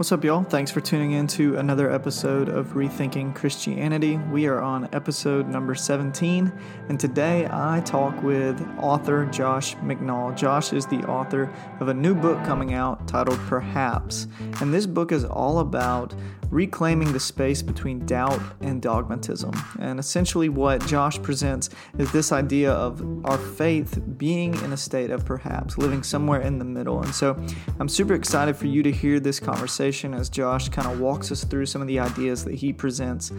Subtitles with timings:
[0.00, 0.44] What's up, y'all?
[0.44, 4.16] Thanks for tuning in to another episode of Rethinking Christianity.
[4.16, 6.50] We are on episode number 17,
[6.88, 10.34] and today I talk with author Josh McNall.
[10.34, 14.26] Josh is the author of a new book coming out titled Perhaps,
[14.62, 16.14] and this book is all about
[16.50, 19.52] reclaiming the space between doubt and dogmatism.
[19.78, 25.10] And essentially, what Josh presents is this idea of our faith being in a state
[25.10, 27.02] of perhaps living somewhere in the middle.
[27.02, 27.36] And so
[27.78, 31.44] I'm super excited for you to hear this conversation as Josh kind of walks us
[31.44, 33.30] through some of the ideas that he presents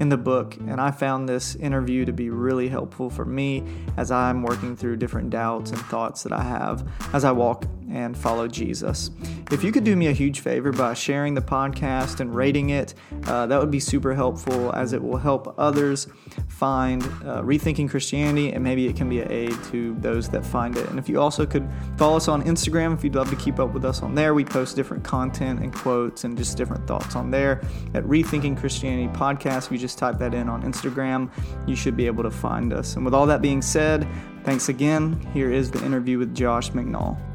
[0.00, 0.56] in the book.
[0.56, 3.64] And I found this interview to be really helpful for me
[3.96, 8.16] as I'm working through different doubts and thoughts that I have as I walk and
[8.16, 9.10] follow Jesus.
[9.50, 12.92] If you could do me a huge favor by sharing the podcast and rating it,
[13.26, 16.06] uh, that would be super helpful as it will help others
[16.48, 20.76] find uh, Rethinking Christianity and maybe it can be an aid to those that find
[20.76, 20.86] it.
[20.90, 23.72] And if you also could follow us on Instagram, if you'd love to keep up
[23.72, 27.30] with us on there, we post different content and quotes and just different thoughts on
[27.30, 27.62] there
[27.94, 29.66] at Rethinking Christianity Podcast.
[29.66, 31.30] If you just type that in on Instagram,
[31.66, 32.96] you should be able to find us.
[32.96, 34.06] And with all that being said,
[34.44, 35.18] thanks again.
[35.32, 37.29] Here is the interview with Josh McNall.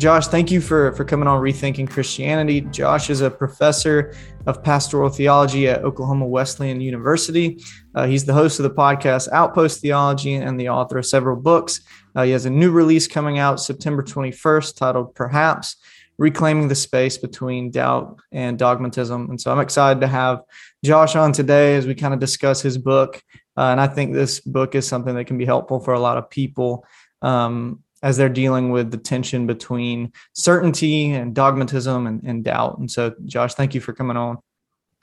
[0.00, 2.62] Josh, thank you for, for coming on Rethinking Christianity.
[2.62, 4.14] Josh is a professor
[4.46, 7.62] of pastoral theology at Oklahoma Wesleyan University.
[7.94, 11.82] Uh, he's the host of the podcast Outpost Theology and the author of several books.
[12.16, 15.76] Uh, he has a new release coming out September 21st titled Perhaps
[16.16, 19.28] Reclaiming the Space Between Doubt and Dogmatism.
[19.28, 20.40] And so I'm excited to have
[20.82, 23.22] Josh on today as we kind of discuss his book.
[23.54, 26.16] Uh, and I think this book is something that can be helpful for a lot
[26.16, 26.86] of people.
[27.20, 32.78] Um, as they're dealing with the tension between certainty and dogmatism and, and doubt.
[32.78, 34.38] And so, Josh, thank you for coming on.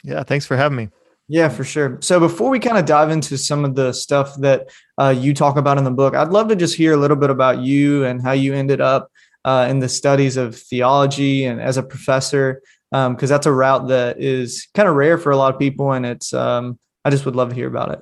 [0.04, 0.90] Yeah, thanks for having me.
[1.30, 1.98] Yeah, for sure.
[2.02, 5.58] So before we kind of dive into some of the stuff that uh, you talk
[5.58, 8.22] about in the book, I'd love to just hear a little bit about you and
[8.22, 9.12] how you ended up
[9.44, 12.62] uh, in the studies of theology and as a professor,
[12.92, 15.92] because um, that's a route that is kind of rare for a lot of people,
[15.92, 18.00] and it's um, I just would love to hear about it.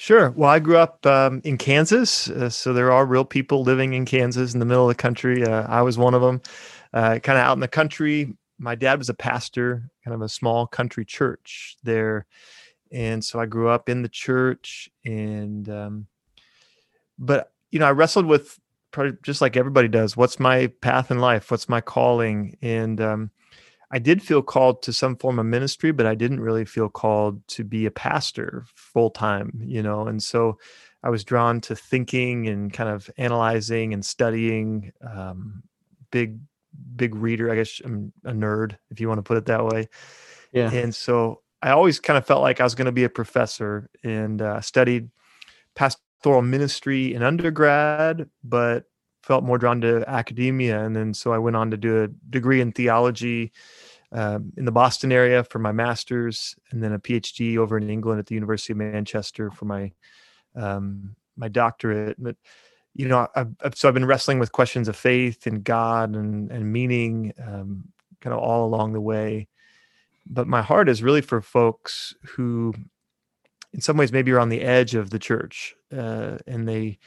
[0.00, 0.30] Sure.
[0.30, 4.04] Well, I grew up um, in Kansas, uh, so there are real people living in
[4.04, 5.44] Kansas in the middle of the country.
[5.44, 6.40] Uh, I was one of them,
[6.94, 8.32] uh, kind of out in the country.
[8.60, 12.26] My dad was a pastor, kind of a small country church there,
[12.92, 14.88] and so I grew up in the church.
[15.04, 16.06] And um,
[17.18, 18.56] but you know, I wrestled with
[18.92, 20.16] probably just like everybody does.
[20.16, 21.50] What's my path in life?
[21.50, 22.56] What's my calling?
[22.62, 23.30] And um,
[23.90, 27.46] I did feel called to some form of ministry, but I didn't really feel called
[27.48, 30.06] to be a pastor full time, you know.
[30.06, 30.58] And so
[31.02, 34.92] I was drawn to thinking and kind of analyzing and studying.
[35.06, 35.62] Um,
[36.10, 36.38] big,
[36.96, 37.50] big reader.
[37.50, 39.88] I guess I'm a nerd, if you want to put it that way.
[40.52, 40.72] Yeah.
[40.72, 43.90] And so I always kind of felt like I was going to be a professor
[44.02, 45.10] and uh, studied
[45.74, 48.84] pastoral ministry in undergrad, but
[49.28, 50.82] felt more drawn to academia.
[50.82, 53.52] And then so I went on to do a degree in theology
[54.10, 58.18] um, in the Boston area for my master's, and then a PhD over in England
[58.18, 59.92] at the University of Manchester for my
[60.56, 62.16] um, my doctorate.
[62.18, 62.36] But
[62.94, 66.72] you know, I've, so I've been wrestling with questions of faith and God and and
[66.72, 67.84] meaning, um,
[68.22, 69.46] kind of all along the way.
[70.24, 72.72] But my heart is really for folks who,
[73.74, 76.98] in some ways, maybe are on the edge of the church, uh, and they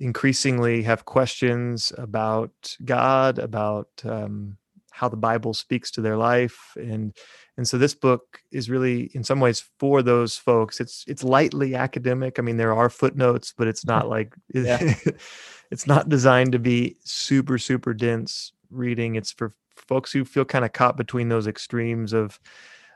[0.00, 4.56] increasingly have questions about God, about um,
[4.90, 7.14] how the Bible speaks to their life, and
[7.56, 10.80] and so this book is really, in some ways, for those folks.
[10.80, 12.38] It's it's lightly academic.
[12.38, 17.58] I mean, there are footnotes, but it's not like it's not designed to be super
[17.58, 19.14] super dense reading.
[19.14, 22.40] It's for folks who feel kind of caught between those extremes of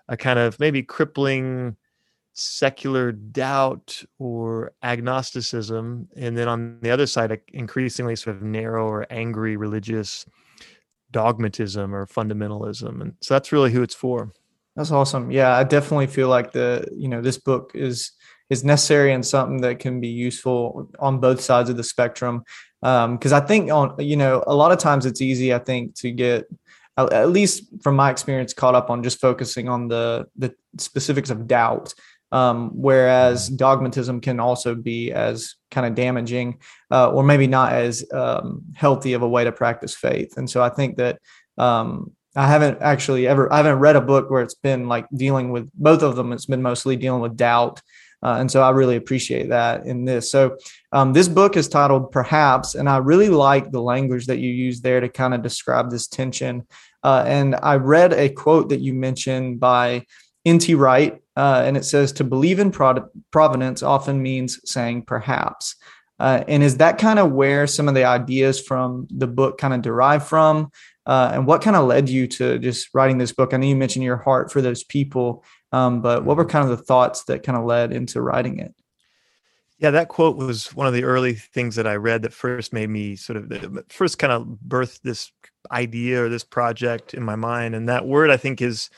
[0.09, 1.77] a kind of maybe crippling
[2.35, 9.07] secular doubt or agnosticism and then on the other side increasingly sort of narrow or
[9.09, 10.27] angry religious
[11.13, 14.33] dogmatism or fundamentalism and so that's really who it's for.
[14.75, 15.31] That's awesome.
[15.31, 18.11] Yeah i definitely feel like the you know this book is
[18.51, 22.43] is necessary and something that can be useful on both sides of the spectrum
[22.83, 25.95] because um, i think on you know a lot of times it's easy i think
[25.95, 26.47] to get
[26.97, 31.47] at least from my experience caught up on just focusing on the the specifics of
[31.47, 31.95] doubt
[32.35, 36.59] um, whereas dogmatism can also be as kind of damaging
[36.91, 40.37] uh, or maybe not as um, healthy of a way to practice faith.
[40.37, 41.21] And so I think that
[41.59, 45.53] um, I haven't actually ever, I haven't read a book where it's been like dealing
[45.53, 46.33] with both of them.
[46.33, 47.81] It's been mostly dealing with doubt.
[48.21, 50.29] Uh, and so I really appreciate that in this.
[50.29, 50.57] So
[50.91, 54.81] um, this book is titled Perhaps, and I really like the language that you use
[54.81, 56.67] there to kind of describe this tension.
[57.05, 60.07] Uh, and I read a quote that you mentioned by
[60.47, 60.75] N.T.
[60.75, 65.77] Wright, uh, and it says to believe in providence often means saying perhaps.
[66.19, 69.75] Uh, and is that kind of where some of the ideas from the book kind
[69.75, 70.71] of derive from?
[71.07, 73.53] Uh, and what kind of led you to just writing this book?
[73.53, 76.77] I know you mentioned your heart for those people, um, but what were kind of
[76.77, 78.75] the thoughts that kind of led into writing it?
[79.79, 82.89] Yeah, that quote was one of the early things that I read that first made
[82.89, 85.33] me sort of first kind of birthed this
[85.71, 87.75] idea or this project in my mind.
[87.75, 88.89] And that word I think is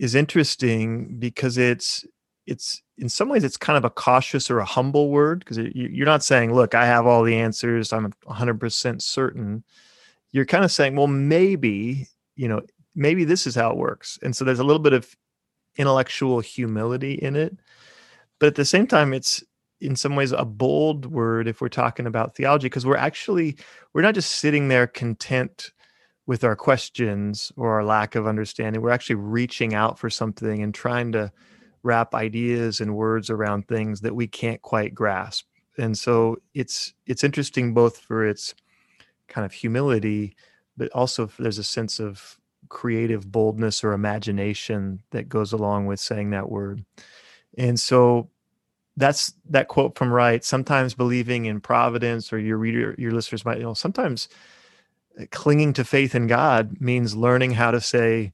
[0.00, 2.06] is interesting because it's
[2.46, 6.06] it's in some ways it's kind of a cautious or a humble word because you're
[6.06, 7.92] not saying, "Look, I have all the answers.
[7.92, 9.62] I'm 100% certain."
[10.32, 12.62] You're kind of saying, "Well, maybe you know,
[12.94, 15.14] maybe this is how it works." And so there's a little bit of
[15.76, 17.54] intellectual humility in it,
[18.38, 19.44] but at the same time, it's
[19.82, 23.56] in some ways a bold word if we're talking about theology because we're actually
[23.92, 25.72] we're not just sitting there content
[26.26, 30.74] with our questions or our lack of understanding we're actually reaching out for something and
[30.74, 31.30] trying to
[31.82, 35.46] wrap ideas and words around things that we can't quite grasp
[35.78, 38.54] and so it's it's interesting both for its
[39.28, 40.34] kind of humility
[40.76, 42.38] but also there's a sense of
[42.68, 46.84] creative boldness or imagination that goes along with saying that word
[47.58, 48.28] and so
[48.96, 50.44] that's that quote from Wright.
[50.44, 53.74] Sometimes believing in providence, or your reader, your listeners might you know.
[53.74, 54.28] Sometimes
[55.30, 58.32] clinging to faith in God means learning how to say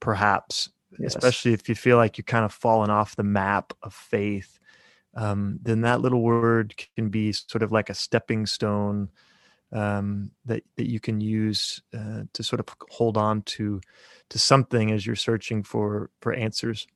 [0.00, 1.14] perhaps, yes.
[1.14, 4.58] especially if you feel like you're kind of fallen off the map of faith.
[5.14, 9.08] Um, then that little word can be sort of like a stepping stone
[9.72, 13.80] um, that that you can use uh, to sort of hold on to
[14.30, 16.86] to something as you're searching for for answers.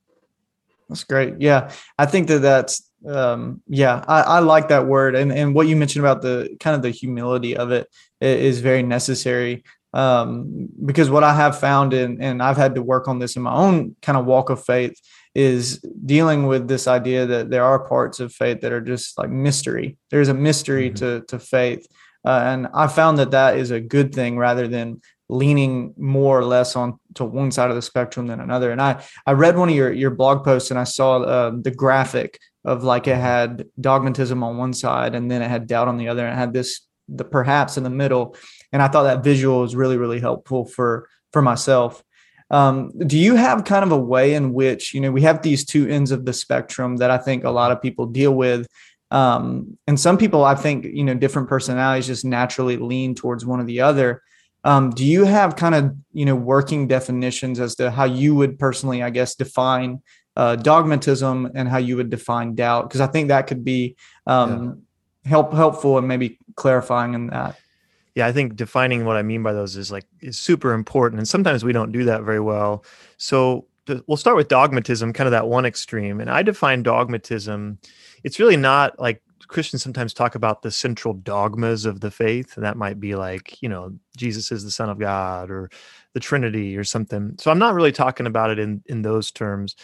[0.89, 1.35] That's great.
[1.39, 5.67] Yeah, I think that that's um, yeah, I, I, like that word, and and what
[5.67, 7.87] you mentioned about the kind of the humility of it
[8.21, 9.63] is very necessary.
[9.93, 13.43] Um, because what I have found in, and I've had to work on this in
[13.43, 14.99] my own kind of walk of faith,
[15.35, 19.29] is dealing with this idea that there are parts of faith that are just like
[19.29, 19.97] mystery.
[20.09, 21.19] There's a mystery mm-hmm.
[21.19, 21.85] to to faith,
[22.25, 25.01] uh, and I found that that is a good thing rather than
[25.33, 28.71] leaning more or less on to one side of the spectrum than another.
[28.71, 31.71] And I I read one of your your blog posts and I saw uh, the
[31.71, 35.97] graphic of like it had dogmatism on one side and then it had doubt on
[35.97, 38.35] the other and it had this the perhaps in the middle.
[38.71, 42.03] And i thought that visual was really really helpful for for myself.
[42.51, 45.65] Um, do you have kind of a way in which you know we have these
[45.65, 48.67] two ends of the spectrum that i think a lot of people deal with
[49.09, 53.59] um, and some people i think you know different personalities just naturally lean towards one
[53.59, 54.21] or the other
[54.63, 58.57] um, do you have kind of you know working definitions as to how you would
[58.59, 60.01] personally i guess define
[60.35, 62.87] uh, dogmatism and how you would define doubt?
[62.87, 63.95] Because i think that could be
[64.25, 64.83] um,
[65.23, 65.29] yeah.
[65.29, 67.57] help helpful and maybe clarifying in that.
[68.15, 71.27] Yeah i think defining what i mean by those is like is super important and
[71.27, 72.83] sometimes we don't do that very well.
[73.17, 73.67] So
[74.07, 77.77] we'll start with dogmatism kind of that one extreme and i define dogmatism
[78.23, 79.21] it's really not like
[79.53, 83.61] christians sometimes talk about the central dogmas of the faith and that might be like
[83.61, 85.69] you know jesus is the son of god or
[86.13, 89.75] the trinity or something so i'm not really talking about it in in those terms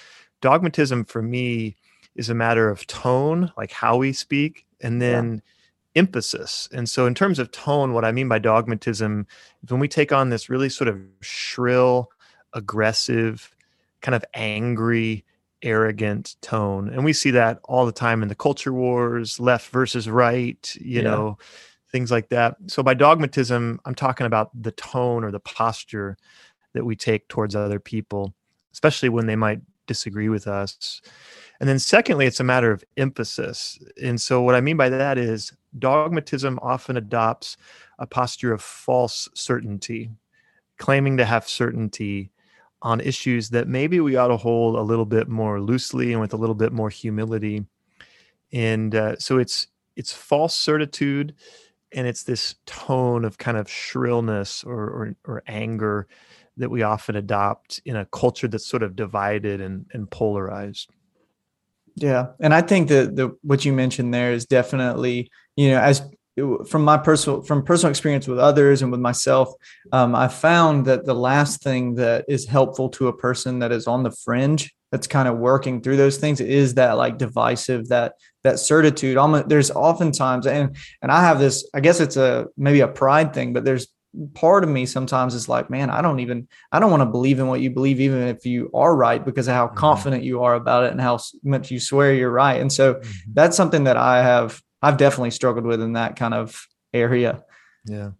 [0.41, 1.75] dogmatism for me
[2.15, 5.41] is a matter of tone, like how we speak, and then
[5.95, 6.01] yeah.
[6.01, 6.67] emphasis.
[6.73, 9.25] And so, in terms of tone, what I mean by dogmatism
[9.63, 12.09] is when we take on this really sort of shrill,
[12.53, 13.49] aggressive,
[14.01, 15.23] kind of angry,
[15.61, 16.89] arrogant tone.
[16.89, 21.01] And we see that all the time in the culture wars, left versus right, you
[21.01, 21.03] yeah.
[21.03, 21.37] know,
[21.91, 22.55] things like that.
[22.67, 26.17] So, by dogmatism, I'm talking about the tone or the posture
[26.73, 28.33] that we take towards other people,
[28.73, 31.01] especially when they might disagree with us.
[31.59, 33.79] And then, secondly, it's a matter of emphasis.
[34.01, 37.57] And so, what I mean by that is dogmatism often adopts
[37.97, 40.11] a posture of false certainty,
[40.77, 42.31] claiming to have certainty
[42.81, 46.33] on issues that maybe we ought to hold a little bit more loosely and with
[46.33, 47.65] a little bit more humility.
[48.51, 51.35] And uh, so, it's it's false certitude,
[51.91, 56.07] and it's this tone of kind of shrillness or, or, or anger
[56.57, 60.89] that we often adopt in a culture that's sort of divided and, and polarized.
[61.95, 66.01] Yeah, and I think that the what you mentioned there is definitely you know as
[66.67, 69.53] from my personal from personal experience with others and with myself,
[69.91, 73.87] um, I found that the last thing that is helpful to a person that is
[73.87, 78.13] on the fringe that's kind of working through those things is that like divisive that
[78.43, 82.79] that certitude almost there's oftentimes and and i have this i guess it's a maybe
[82.79, 83.87] a pride thing but there's
[84.33, 87.39] part of me sometimes is like, man, I don't even, I don't want to believe
[87.39, 89.77] in what you believe, even if you are right, because of how mm-hmm.
[89.77, 92.59] confident you are about it and how much you swear you're right.
[92.59, 93.31] And so mm-hmm.
[93.33, 97.43] that's something that I have, I've definitely struggled with in that kind of area.
[97.85, 98.11] Yeah.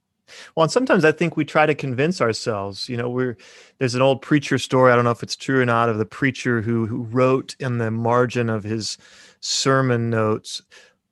[0.56, 2.88] Well, and sometimes I think we try to convince ourselves.
[2.88, 3.38] You know, we're
[3.80, 4.92] there's an old preacher story.
[4.92, 7.78] I don't know if it's true or not of the preacher who who wrote in
[7.78, 8.98] the margin of his
[9.42, 10.62] sermon notes,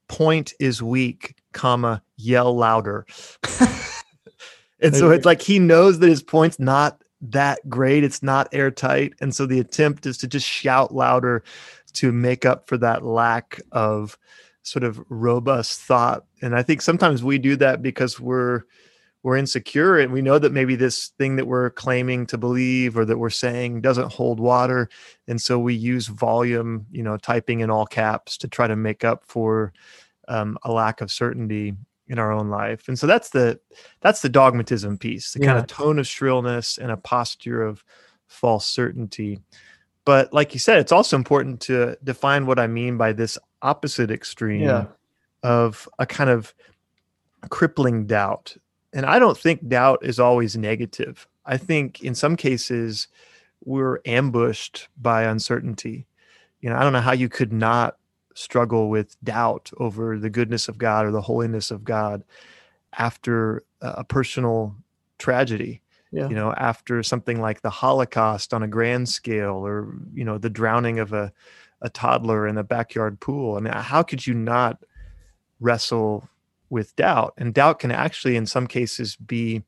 [0.08, 3.06] point is weak, comma, yell louder.
[4.80, 8.04] and so it's like he knows that his point's not that great.
[8.04, 9.14] It's not airtight.
[9.22, 11.44] And so the attempt is to just shout louder
[11.94, 14.18] to make up for that lack of
[14.68, 16.26] sort of robust thought.
[16.42, 18.64] And I think sometimes we do that because we're
[19.24, 23.04] we're insecure and we know that maybe this thing that we're claiming to believe or
[23.04, 24.88] that we're saying doesn't hold water
[25.28, 29.04] and so we use volume you know typing in all caps to try to make
[29.04, 29.74] up for
[30.30, 31.76] um, a lack of certainty
[32.08, 33.60] in our own life and so that's the
[34.00, 35.48] that's the dogmatism piece the yeah.
[35.48, 37.84] kind of tone of shrillness and a posture of
[38.28, 39.42] false certainty
[40.06, 44.12] but like you said it's also important to define what i mean by this opposite
[44.12, 44.86] extreme yeah.
[45.44, 46.54] of a kind of
[47.50, 48.58] crippling doubt
[48.94, 51.28] and I don't think doubt is always negative.
[51.46, 53.08] I think in some cases
[53.64, 56.08] we're ambushed by uncertainty.
[56.62, 57.98] You know, I don't know how you could not
[58.34, 62.24] struggle with doubt over the goodness of God or the holiness of God
[62.94, 64.76] after a personal
[65.20, 65.82] tragedy.
[66.12, 66.30] Yeah.
[66.30, 70.50] You know, after something like the Holocaust on a grand scale or, you know, the
[70.50, 71.34] drowning of a,
[71.82, 73.56] a toddler in a backyard pool.
[73.56, 74.84] I mean, how could you not
[75.60, 76.28] wrestle
[76.70, 77.34] with doubt.
[77.38, 79.64] And doubt can actually, in some cases, be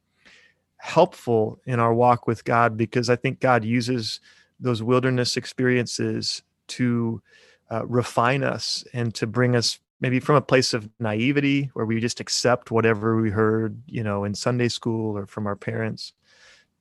[0.78, 4.20] helpful in our walk with God because I think God uses
[4.60, 7.22] those wilderness experiences to
[7.72, 12.00] uh, refine us and to bring us maybe from a place of naivety where we
[12.00, 16.14] just accept whatever we heard, you know, in Sunday school or from our parents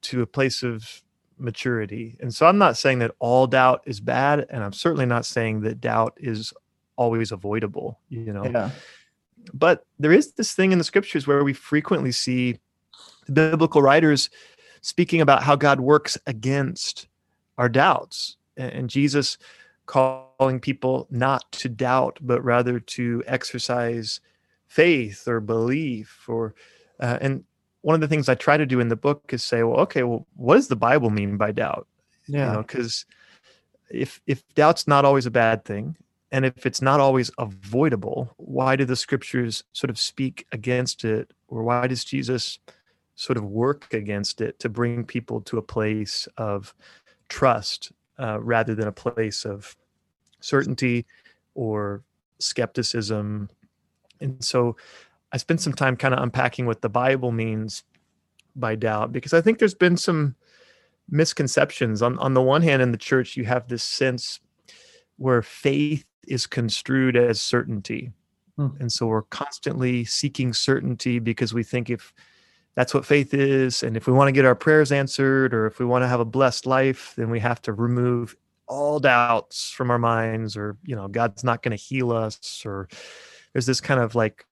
[0.02, 1.02] to a place of
[1.38, 2.16] maturity.
[2.20, 5.60] And so I'm not saying that all doubt is bad and I'm certainly not saying
[5.62, 6.52] that doubt is
[6.96, 8.44] always avoidable, you know.
[8.44, 8.70] Yeah.
[9.54, 12.58] But there is this thing in the scriptures where we frequently see
[13.32, 14.30] biblical writers
[14.80, 17.08] speaking about how God works against
[17.56, 18.36] our doubts.
[18.56, 19.38] And Jesus
[19.86, 24.20] calling people not to doubt, but rather to exercise
[24.66, 26.24] faith or belief.
[26.28, 26.54] Or
[27.00, 27.44] uh, and
[27.82, 30.02] one of the things I try to do in the book is say, well, okay,
[30.02, 31.86] well, what does the Bible mean by doubt?
[32.26, 33.06] Yeah, you know, because
[33.90, 35.96] if if doubt's not always a bad thing,
[36.30, 41.32] and if it's not always avoidable, why do the scriptures sort of speak against it?
[41.48, 42.58] Or why does Jesus
[43.14, 46.74] sort of work against it to bring people to a place of
[47.28, 49.74] trust uh, rather than a place of
[50.40, 51.06] certainty
[51.54, 52.02] or
[52.38, 53.48] skepticism?
[54.20, 54.76] And so
[55.32, 57.84] I spent some time kind of unpacking what the Bible means
[58.56, 60.34] by doubt because I think there's been some
[61.10, 62.02] misconceptions.
[62.02, 64.40] On, on the one hand, in the church, you have this sense
[65.16, 68.12] where faith is construed as certainty.
[68.56, 68.68] Hmm.
[68.80, 72.12] And so we're constantly seeking certainty because we think if
[72.74, 75.80] that's what faith is, and if we want to get our prayers answered, or if
[75.80, 78.36] we want to have a blessed life, then we have to remove
[78.68, 82.88] all doubts from our minds, or, you know, God's not going to heal us, or
[83.52, 84.44] there's this kind of like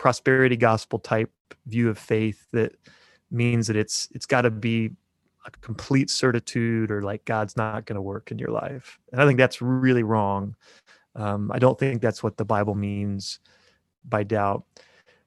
[0.00, 1.30] prosperity gospel type
[1.66, 2.74] view of faith that
[3.30, 4.90] means that it's it's got to be
[5.44, 8.98] a complete certitude or like God's not going to work in your life.
[9.12, 10.56] And I think that's really wrong.
[11.14, 13.40] Um, I don't think that's what the Bible means
[14.08, 14.64] by doubt.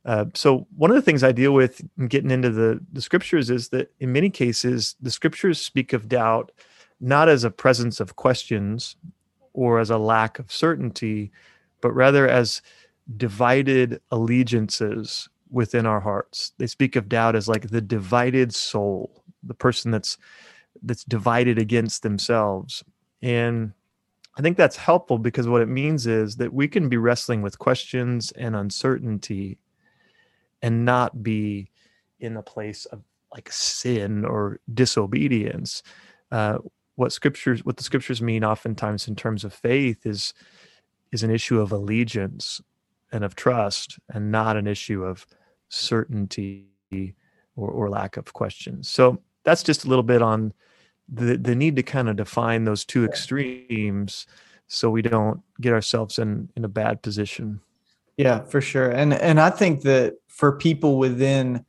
[0.06, 3.52] Uh, so one of the things I deal with in getting into the, the scriptures
[3.52, 6.52] is that in many cases the scriptures speak of doubt
[7.00, 8.96] not as a presence of questions
[9.54, 11.32] or as a lack of certainty,
[11.80, 12.64] but rather as
[13.18, 16.54] divided allegiances within our hearts.
[16.58, 20.18] They speak of doubt as like the divided soul, the person that's
[20.82, 22.84] that's divided against themselves.
[23.22, 23.74] And
[24.38, 27.60] I think that's helpful because what it means is that we can be wrestling with
[27.60, 29.60] questions and uncertainty
[30.62, 31.70] and not be
[32.20, 35.84] in a place of like sin or disobedience.
[36.32, 36.60] Uh,
[36.96, 40.34] what scriptures, what the scriptures mean oftentimes in terms of faith is
[41.12, 42.60] is an issue of allegiance
[43.14, 45.26] and of trust, and not an issue of
[45.70, 46.68] certainty
[47.56, 48.90] or, or lack of questions.
[48.90, 50.54] So that's just a little bit on
[51.08, 54.26] the the need to kind of define those two extremes
[54.68, 57.62] so we don't get ourselves in in a bad position.
[58.18, 58.90] Yeah for sure.
[58.90, 61.66] And and i think that for people within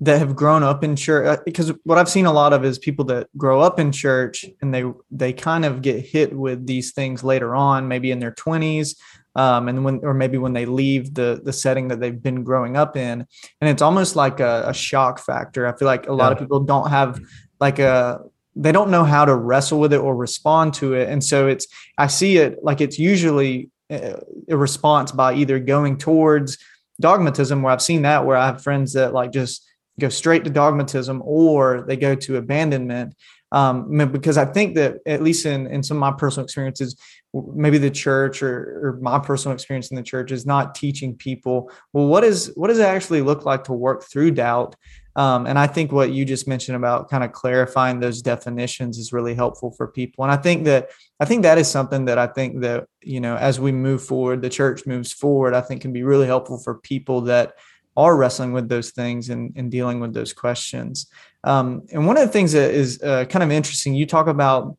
[0.00, 2.78] that have grown up in church uh, because what i've seen a lot of is
[2.78, 6.92] people that grow up in church and they they kind of get hit with these
[6.92, 8.96] things later on maybe in their 20s
[9.34, 12.76] um, and when or maybe when they leave the the setting that they've been growing
[12.76, 13.26] up in.
[13.60, 15.66] And it's almost like a, a shock factor.
[15.66, 17.20] I feel like a lot of people don't have
[17.60, 18.20] like a
[18.56, 21.08] they don't know how to wrestle with it or respond to it.
[21.08, 21.66] And so it's
[21.98, 26.58] i see it like it's usually uh, a response by either going towards
[27.00, 29.66] dogmatism where i've seen that where i have friends that like just
[30.00, 33.14] go straight to dogmatism or they go to abandonment
[33.54, 36.96] um, because I think that at least in in some of my personal experiences,
[37.32, 41.68] maybe the church or, or my personal experience in the church is not teaching people
[41.92, 44.76] well what is what does it actually look like to work through doubt
[45.16, 49.12] um, and I think what you just mentioned about kind of clarifying those definitions is
[49.12, 50.24] really helpful for people.
[50.24, 53.36] And I think that I think that is something that I think that you know
[53.36, 55.54] as we move forward, the church moves forward.
[55.54, 57.54] I think can be really helpful for people that
[57.96, 61.06] are wrestling with those things and, and dealing with those questions.
[61.44, 64.76] Um, and one of the things that is uh, kind of interesting, you talk about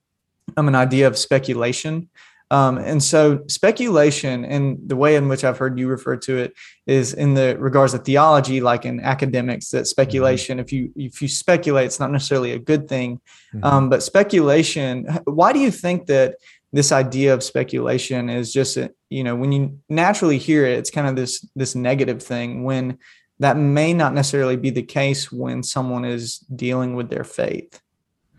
[0.58, 2.10] um, an idea of speculation.
[2.52, 6.54] Um, and so speculation and the way in which I've heard you refer to it
[6.86, 10.66] is in the regards of theology, like in academics, that speculation, mm-hmm.
[10.66, 13.20] if you if you speculate, it's not necessarily a good thing.
[13.54, 13.64] Mm-hmm.
[13.64, 16.36] Um, but speculation, why do you think that
[16.72, 18.78] this idea of speculation is just
[19.10, 23.00] you know when you naturally hear it, it's kind of this this negative thing when
[23.40, 27.82] that may not necessarily be the case when someone is dealing with their faith.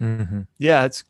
[0.00, 0.42] Mm-hmm.
[0.58, 1.04] Yeah, it's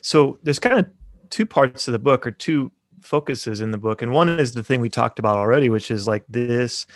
[0.00, 0.86] so there's kind of
[1.30, 4.62] two parts of the book or two focuses in the book and one is the
[4.62, 6.86] thing we talked about already which is like this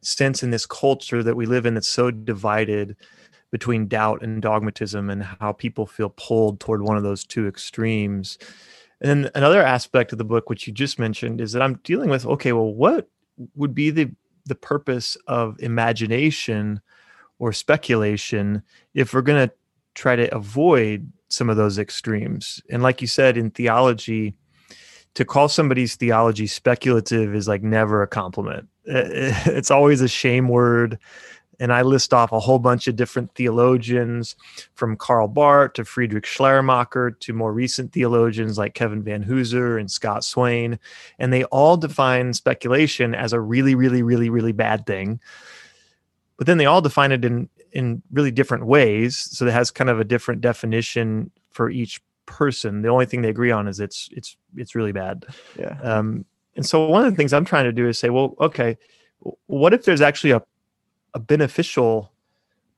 [0.00, 2.96] sense in this culture that we live in that's so divided
[3.50, 8.38] between doubt and dogmatism and how people feel pulled toward one of those two extremes
[9.00, 12.10] and then another aspect of the book which you just mentioned is that i'm dealing
[12.10, 13.08] with okay well what
[13.54, 14.10] would be the
[14.46, 16.80] the purpose of imagination
[17.38, 18.62] or speculation
[18.94, 19.54] if we're going to
[19.94, 22.60] try to avoid some of those extremes.
[22.70, 24.34] And like you said, in theology,
[25.14, 28.68] to call somebody's theology speculative is like never a compliment.
[28.84, 30.98] It's always a shame word.
[31.60, 34.34] And I list off a whole bunch of different theologians
[34.74, 40.24] from Karl Barth to Friedrich Schleiermacher to more recent theologians like Kevin Vanhoozer and Scott
[40.24, 40.78] Swain.
[41.18, 45.20] And they all define speculation as a really, really, really, really bad thing.
[46.36, 49.16] But then they all define it in in really different ways.
[49.16, 52.82] So it has kind of a different definition for each person.
[52.82, 55.26] The only thing they agree on is it's it's it's really bad.
[55.58, 55.78] Yeah.
[55.82, 56.24] Um,
[56.56, 58.76] and so one of the things I'm trying to do is say, well, okay,
[59.46, 60.42] what if there's actually a
[61.14, 62.12] a beneficial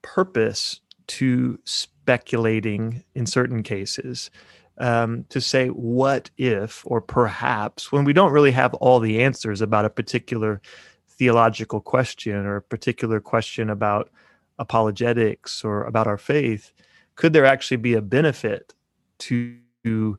[0.03, 4.31] purpose to speculating in certain cases?
[4.79, 9.61] Um, to say what if or perhaps when we don't really have all the answers
[9.61, 10.61] about a particular
[11.09, 14.11] theological question or a particular question about
[14.59, 16.73] apologetics or about our faith,
[17.15, 18.75] could there actually be a benefit
[19.19, 20.19] to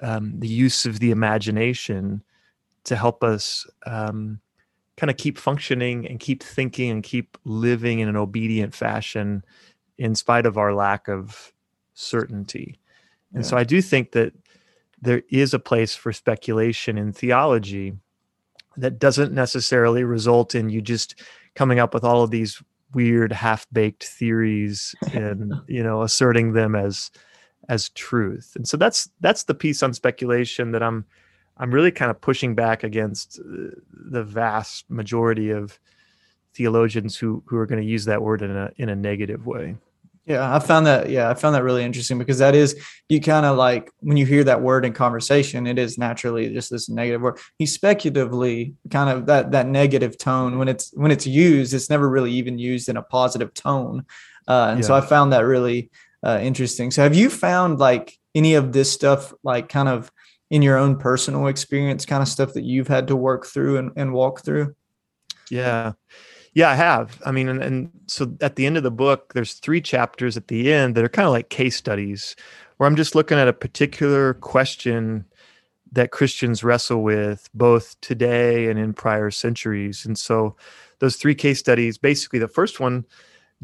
[0.00, 2.22] um, the use of the imagination
[2.84, 4.40] to help us um,
[4.96, 9.44] kind of keep functioning and keep thinking and keep living in an obedient fashion
[9.98, 11.52] in spite of our lack of
[11.94, 12.78] certainty?
[13.32, 13.48] And yeah.
[13.48, 14.32] so I do think that
[15.00, 17.94] there is a place for speculation in theology
[18.76, 21.14] that doesn't necessarily result in you just
[21.54, 27.10] coming up with all of these weird half-baked theories and you know asserting them as
[27.68, 31.04] as truth and so that's that's the piece on speculation that i'm
[31.56, 35.78] i'm really kind of pushing back against uh, the vast majority of
[36.54, 39.76] theologians who who are going to use that word in a in a negative way
[40.26, 41.10] yeah, I found that.
[41.10, 44.24] Yeah, I found that really interesting because that is you kind of like when you
[44.24, 47.38] hear that word in conversation, it is naturally just this negative word.
[47.58, 52.08] He speculatively kind of that that negative tone when it's when it's used, it's never
[52.08, 54.06] really even used in a positive tone.
[54.48, 54.86] Uh, and yeah.
[54.86, 55.90] so I found that really
[56.24, 56.90] uh, interesting.
[56.90, 60.10] So have you found like any of this stuff like kind of
[60.54, 63.90] in your own personal experience, kind of stuff that you've had to work through and,
[63.96, 64.72] and walk through?
[65.50, 65.94] Yeah.
[66.52, 67.20] Yeah, I have.
[67.26, 70.46] I mean, and, and so at the end of the book, there's three chapters at
[70.46, 72.36] the end that are kind of like case studies
[72.76, 75.24] where I'm just looking at a particular question
[75.90, 80.06] that Christians wrestle with both today and in prior centuries.
[80.06, 80.54] And so
[81.00, 83.06] those three case studies, basically the first one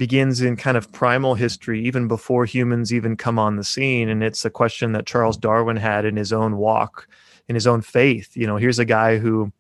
[0.01, 4.09] begins in kind of primal history, even before humans even come on the scene.
[4.09, 7.07] And it's a question that Charles Darwin had in his own walk,
[7.49, 8.35] in his own faith.
[8.35, 9.53] You know, here's a guy who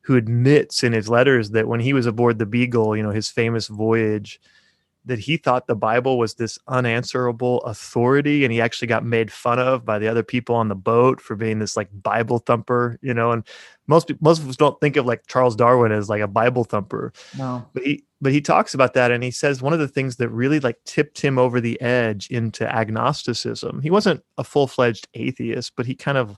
[0.00, 3.30] who admits in his letters that when he was aboard the Beagle, you know, his
[3.30, 4.40] famous voyage,
[5.08, 9.58] that he thought the Bible was this unanswerable authority, and he actually got made fun
[9.58, 13.12] of by the other people on the boat for being this like Bible thumper, you
[13.12, 13.32] know.
[13.32, 13.42] And
[13.86, 17.12] most most of us don't think of like Charles Darwin as like a Bible thumper.
[17.36, 20.16] No, but he but he talks about that, and he says one of the things
[20.16, 23.80] that really like tipped him over the edge into agnosticism.
[23.82, 26.36] He wasn't a full fledged atheist, but he kind of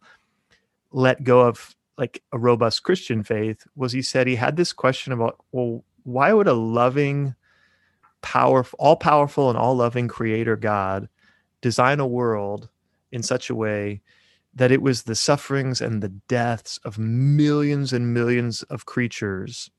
[0.93, 5.13] let go of like a robust Christian faith was he said he had this question
[5.13, 7.35] about, well, why would a loving,
[8.23, 11.09] powerful, all powerful and all loving creator God
[11.61, 12.69] design a world
[13.13, 14.01] in such a way
[14.55, 19.71] that it was the sufferings and the deaths of millions and millions of creatures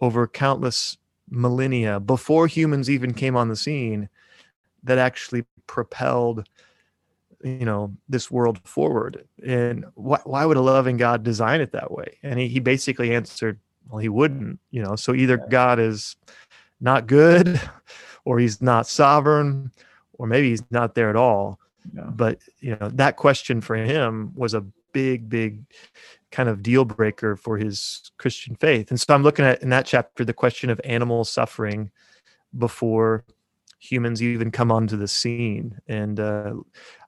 [0.00, 0.98] over countless
[1.28, 4.08] millennia before humans even came on the scene
[4.82, 6.48] that actually propelled
[7.42, 9.26] you know this world forward.
[9.44, 12.18] And wh- why would a loving god design it that way?
[12.22, 16.16] And he, he basically answered well he wouldn't you know so either god is
[16.80, 17.60] not good
[18.24, 19.72] or he's not sovereign
[20.14, 21.58] or maybe he's not there at all.
[21.94, 22.02] Yeah.
[22.10, 24.60] but you know that question for him was a
[24.92, 25.62] big big
[26.30, 28.90] kind of deal breaker for his christian faith.
[28.90, 31.90] And so i'm looking at in that chapter the question of animal suffering
[32.58, 33.24] before
[33.78, 35.80] humans even come onto the scene.
[35.88, 36.52] And uh,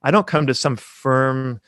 [0.02, 1.60] i don't come to some firm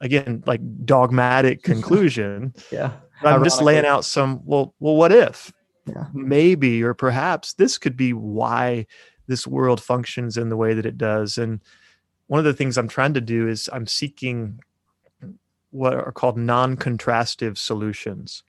[0.00, 2.54] again like dogmatic conclusion.
[2.72, 2.92] Yeah.
[3.22, 5.52] I'm just laying out some well well what if
[6.12, 8.86] maybe or perhaps this could be why
[9.26, 11.36] this world functions in the way that it does.
[11.38, 11.60] And
[12.28, 14.60] one of the things i'm trying to do is i'm seeking
[15.70, 18.44] what are called non-contrastive solutions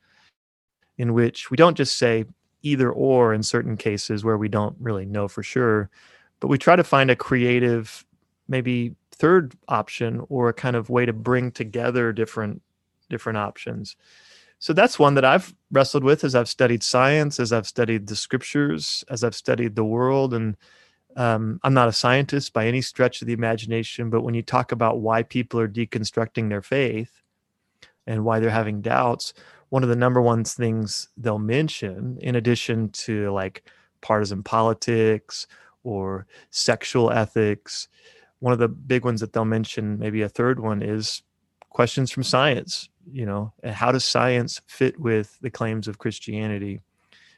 [0.97, 2.25] in which we don't just say
[2.61, 5.89] either or in certain cases where we don't really know for sure
[6.39, 8.05] but we try to find a creative
[8.47, 12.61] maybe third option or a kind of way to bring together different
[13.09, 13.95] different options
[14.59, 18.15] so that's one that i've wrestled with as i've studied science as i've studied the
[18.15, 20.55] scriptures as i've studied the world and
[21.15, 24.71] um, i'm not a scientist by any stretch of the imagination but when you talk
[24.71, 27.21] about why people are deconstructing their faith
[28.05, 29.33] and why they're having doubts
[29.69, 33.63] one of the number one things they'll mention, in addition to like
[34.01, 35.47] partisan politics
[35.83, 37.87] or sexual ethics,
[38.39, 41.21] one of the big ones that they'll mention, maybe a third one, is
[41.69, 42.89] questions from science.
[43.11, 46.81] You know, how does science fit with the claims of Christianity?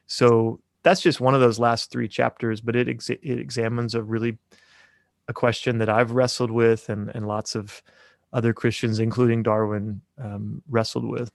[0.08, 4.04] So that's just one of those last three chapters, but it ex- it examines a
[4.04, 4.38] really
[5.28, 7.82] a question that I've wrestled with, and and lots of
[8.34, 11.32] other Christians, including Darwin, um, wrestled with.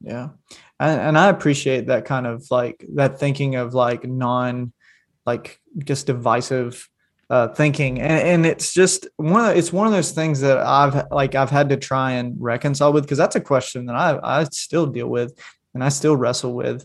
[0.00, 0.30] Yeah.
[0.78, 4.72] And, and I appreciate that kind of like that thinking of like non,
[5.26, 6.88] like just divisive
[7.30, 8.00] uh, thinking.
[8.00, 11.50] And, and it's just one of, it's one of those things that I've like, I've
[11.50, 15.08] had to try and reconcile with, cause that's a question that I, I still deal
[15.08, 15.32] with
[15.72, 16.84] and I still wrestle with.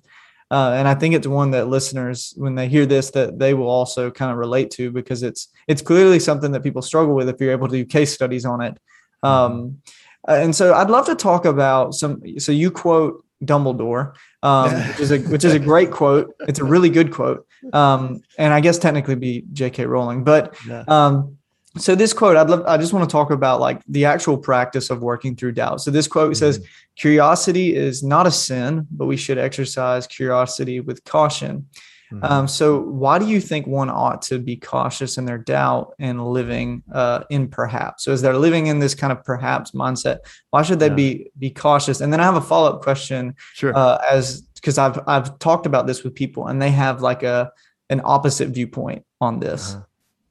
[0.51, 3.67] Uh, and I think it's one that listeners, when they hear this, that they will
[3.67, 7.41] also kind of relate to because it's it's clearly something that people struggle with if
[7.41, 8.77] you're able to do case studies on it.
[9.23, 9.27] Mm-hmm.
[9.27, 9.81] Um,
[10.27, 12.21] uh, and so I'd love to talk about some.
[12.38, 16.34] So you quote Dumbledore, um, which is a which is a great quote.
[16.47, 19.86] It's a really good quote, um, and I guess technically be J.K.
[19.86, 20.23] Rowling.
[20.23, 20.56] But
[20.88, 21.38] um,
[21.78, 22.63] so this quote, I'd love.
[22.65, 25.82] I just want to talk about like the actual practice of working through doubt.
[25.82, 26.39] So this quote mm-hmm.
[26.39, 31.67] says, "Curiosity is not a sin, but we should exercise curiosity with caution."
[32.13, 32.23] Mm-hmm.
[32.23, 36.25] Um, so, why do you think one ought to be cautious in their doubt and
[36.25, 38.04] living uh, in perhaps?
[38.04, 40.19] So, as they're living in this kind of perhaps mindset,
[40.51, 40.93] why should they yeah.
[40.93, 42.01] be be cautious?
[42.01, 43.75] And then I have a follow up question, sure.
[43.75, 47.51] Uh, as because I've I've talked about this with people, and they have like a
[47.91, 49.75] an opposite viewpoint on this.
[49.75, 49.84] Uh-huh.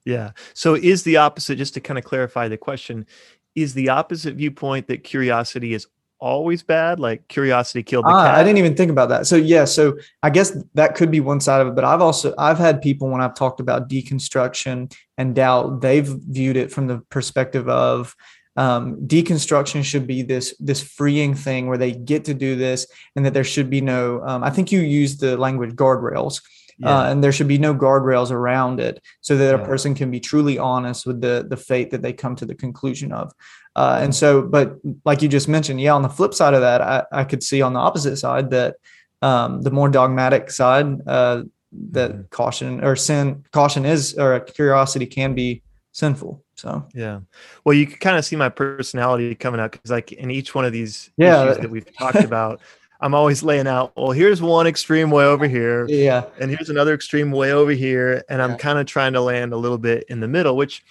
[0.04, 0.30] Yeah.
[0.54, 3.06] So, is the opposite just to kind of clarify the question?
[3.54, 5.86] Is the opposite viewpoint that curiosity is
[6.18, 6.98] always bad?
[6.98, 8.34] Like curiosity killed the ah, cat.
[8.34, 9.28] I didn't even think about that.
[9.28, 11.76] So yeah, so I guess that could be one side of it.
[11.76, 16.56] But I've also I've had people when I've talked about deconstruction and doubt, they've viewed
[16.56, 18.16] it from the perspective of
[18.56, 22.86] um, deconstruction should be this this freeing thing where they get to do this
[23.16, 26.40] and that there should be no um, i think you use the language guardrails
[26.84, 26.98] uh, yeah.
[26.98, 29.62] uh, and there should be no guardrails around it so that yeah.
[29.62, 32.54] a person can be truly honest with the the fate that they come to the
[32.54, 33.32] conclusion of
[33.76, 36.80] uh, and so, but like you just mentioned, yeah, on the flip side of that,
[36.80, 38.76] I, I could see on the opposite side that
[39.20, 41.42] um, the more dogmatic side, uh,
[41.90, 42.22] that mm-hmm.
[42.30, 45.62] caution or sin, caution is, or curiosity can be
[45.94, 46.44] sinful.
[46.56, 47.20] So, yeah.
[47.64, 50.64] Well, you can kind of see my personality coming out because, like, in each one
[50.64, 51.44] of these yeah.
[51.44, 52.60] issues that we've talked about,
[53.00, 55.86] I'm always laying out, well, here's one extreme way over here.
[55.88, 56.24] Yeah.
[56.40, 58.24] And here's another extreme way over here.
[58.28, 58.44] And yeah.
[58.44, 60.84] I'm kind of trying to land a little bit in the middle, which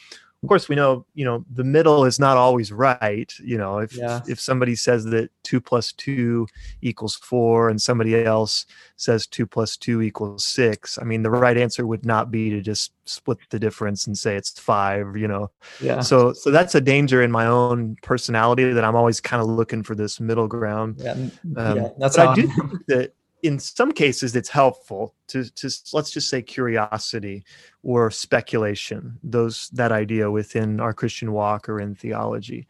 [0.44, 3.96] of course we know you know the middle is not always right you know if
[3.96, 4.22] yeah.
[4.28, 6.46] if somebody says that two plus two
[6.82, 8.66] equals four and somebody else
[8.98, 12.62] says two plus two equals six i mean the right answer would not be to
[12.62, 15.52] just split the difference and say it's five you know.
[15.82, 16.02] Yeah.
[16.02, 19.84] So so that's a danger in my own personality that i'm always kind of looking
[19.84, 20.96] for this middle ground.
[21.00, 25.44] Yeah, um, yeah that's but i do think that in some cases it's helpful to,
[25.52, 27.44] to let's just say curiosity
[27.84, 32.68] or speculation those that idea within our christian walk or in theology.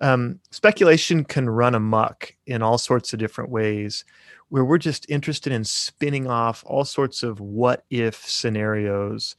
[0.00, 4.04] Um, speculation can run amok in all sorts of different ways
[4.48, 9.36] where we're just interested in spinning off all sorts of what if scenarios.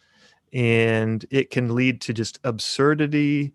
[0.54, 3.54] And it can lead to just absurdity.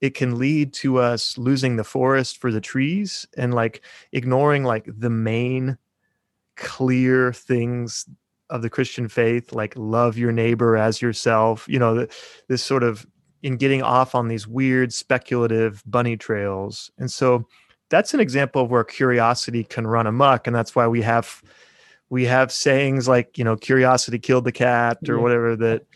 [0.00, 3.82] It can lead to us losing the forest for the trees and like
[4.12, 5.78] ignoring like the main
[6.56, 8.06] clear things
[8.50, 12.06] of the Christian faith, like love your neighbor as yourself, you know,
[12.48, 13.06] this sort of
[13.42, 16.90] in getting off on these weird speculative bunny trails.
[16.98, 17.46] And so
[17.88, 20.46] that's an example of where curiosity can run amok.
[20.46, 21.42] And that's why we have
[22.10, 25.22] we have sayings like, you know, curiosity killed the cat or yeah.
[25.22, 25.86] whatever that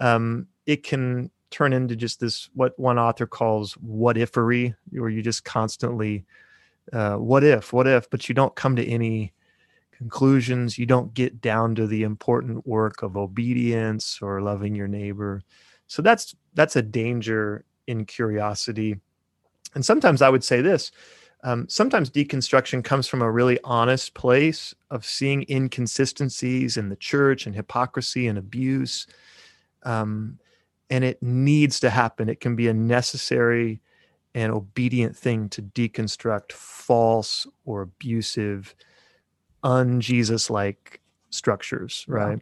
[0.00, 5.22] um, it can turn into just this what one author calls what ifery, where you
[5.22, 6.24] just constantly
[6.92, 9.32] uh, what if, what if, but you don't come to any
[10.00, 10.78] conclusions.
[10.78, 15.42] You don't get down to the important work of obedience or loving your neighbor.
[15.88, 18.96] So that's that's a danger in curiosity.
[19.74, 20.90] And sometimes I would say this.
[21.42, 27.46] Um, sometimes deconstruction comes from a really honest place of seeing inconsistencies in the church
[27.46, 29.06] and hypocrisy and abuse.
[29.82, 30.38] Um,
[30.88, 32.28] and it needs to happen.
[32.28, 33.80] It can be a necessary
[34.34, 38.74] and obedient thing to deconstruct false or abusive,
[39.62, 42.40] un Jesus like structures, right?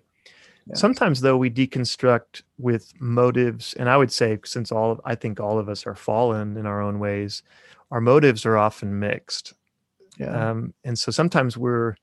[0.67, 0.75] Yeah.
[0.75, 5.41] Sometimes, though, we deconstruct with motives, and I would say, since all of, I think
[5.41, 7.43] all of us are fallen in our own ways,
[7.91, 9.55] our motives are often mixed.
[10.19, 10.51] Yeah.
[10.51, 11.95] Um, and so sometimes we're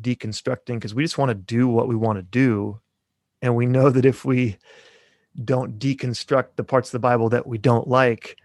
[0.00, 2.80] deconstructing because we just want to do what we want to do,
[3.42, 4.56] and we know that if we
[5.44, 8.36] don't deconstruct the parts of the Bible that we don't like,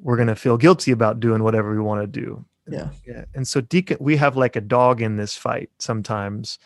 [0.00, 2.44] we're going to feel guilty about doing whatever we want to do.
[2.68, 2.90] Yeah.
[3.06, 3.24] Yeah.
[3.34, 6.58] And so deacon we have like a dog in this fight sometimes.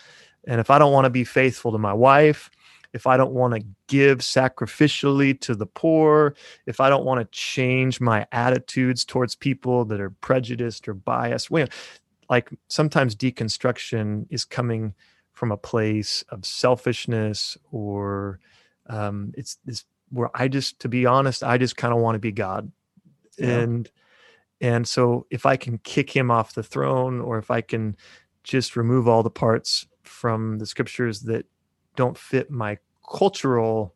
[0.47, 2.51] And if I don't want to be faithful to my wife,
[2.93, 6.35] if I don't want to give sacrificially to the poor,
[6.67, 11.51] if I don't want to change my attitudes towards people that are prejudiced or biased,
[11.51, 11.69] well,
[12.29, 14.95] like sometimes deconstruction is coming
[15.33, 18.41] from a place of selfishness or
[18.89, 22.21] um, it's this where I just, to be honest, I just kind of want to
[22.21, 22.73] be God
[23.39, 23.89] and
[24.61, 27.97] and so if i can kick him off the throne or if i can
[28.43, 31.47] just remove all the parts from the scriptures that
[31.97, 33.95] don't fit my cultural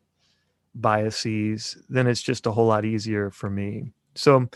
[0.75, 3.93] biases then it's just a whole lot easier for me.
[4.15, 4.49] So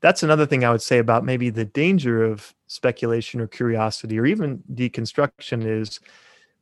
[0.00, 4.26] that's another thing i would say about maybe the danger of speculation or curiosity or
[4.26, 6.00] even deconstruction is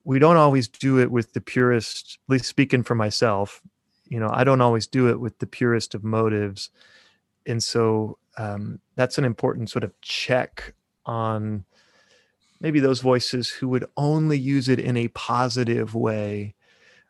[0.04, 3.60] we don't always do it with the purest at least speaking for myself
[4.06, 6.70] you know i don't always do it with the purest of motives.
[7.46, 10.74] And so um, that's an important sort of check
[11.06, 11.64] on
[12.60, 16.54] maybe those voices who would only use it in a positive way.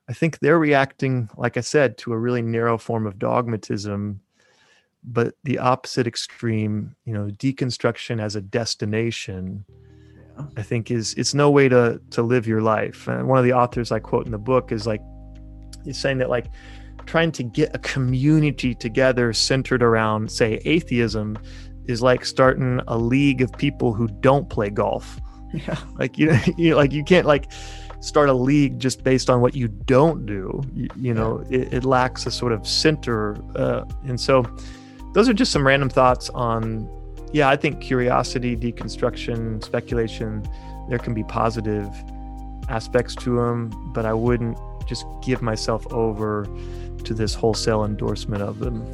[0.08, 4.20] I think they're reacting like i said to a really narrow form of dogmatism
[5.04, 9.64] but the opposite extreme you know deconstruction as a destination
[10.56, 13.06] i think is it's no way to to live your life.
[13.08, 15.00] And one of the authors i quote in the book is like
[15.84, 16.46] he's saying that like
[17.06, 21.38] trying to get a community together centered around, say, atheism
[21.86, 25.20] is like starting a league of people who don't play golf.
[25.52, 25.76] Yeah.
[25.98, 27.50] Like you, you like you can't like
[28.00, 30.62] start a league just based on what you don't do.
[30.74, 31.60] You, you know, yeah.
[31.60, 33.36] it, it, lacks a sort of center.
[33.54, 34.44] Uh, and so
[35.12, 36.88] those are just some random thoughts on,
[37.32, 40.44] yeah, I think curiosity, deconstruction, speculation,
[40.88, 41.88] there can be positive
[42.68, 46.46] aspects to them, but I wouldn't just give myself over
[47.04, 48.84] to this wholesale endorsement of them.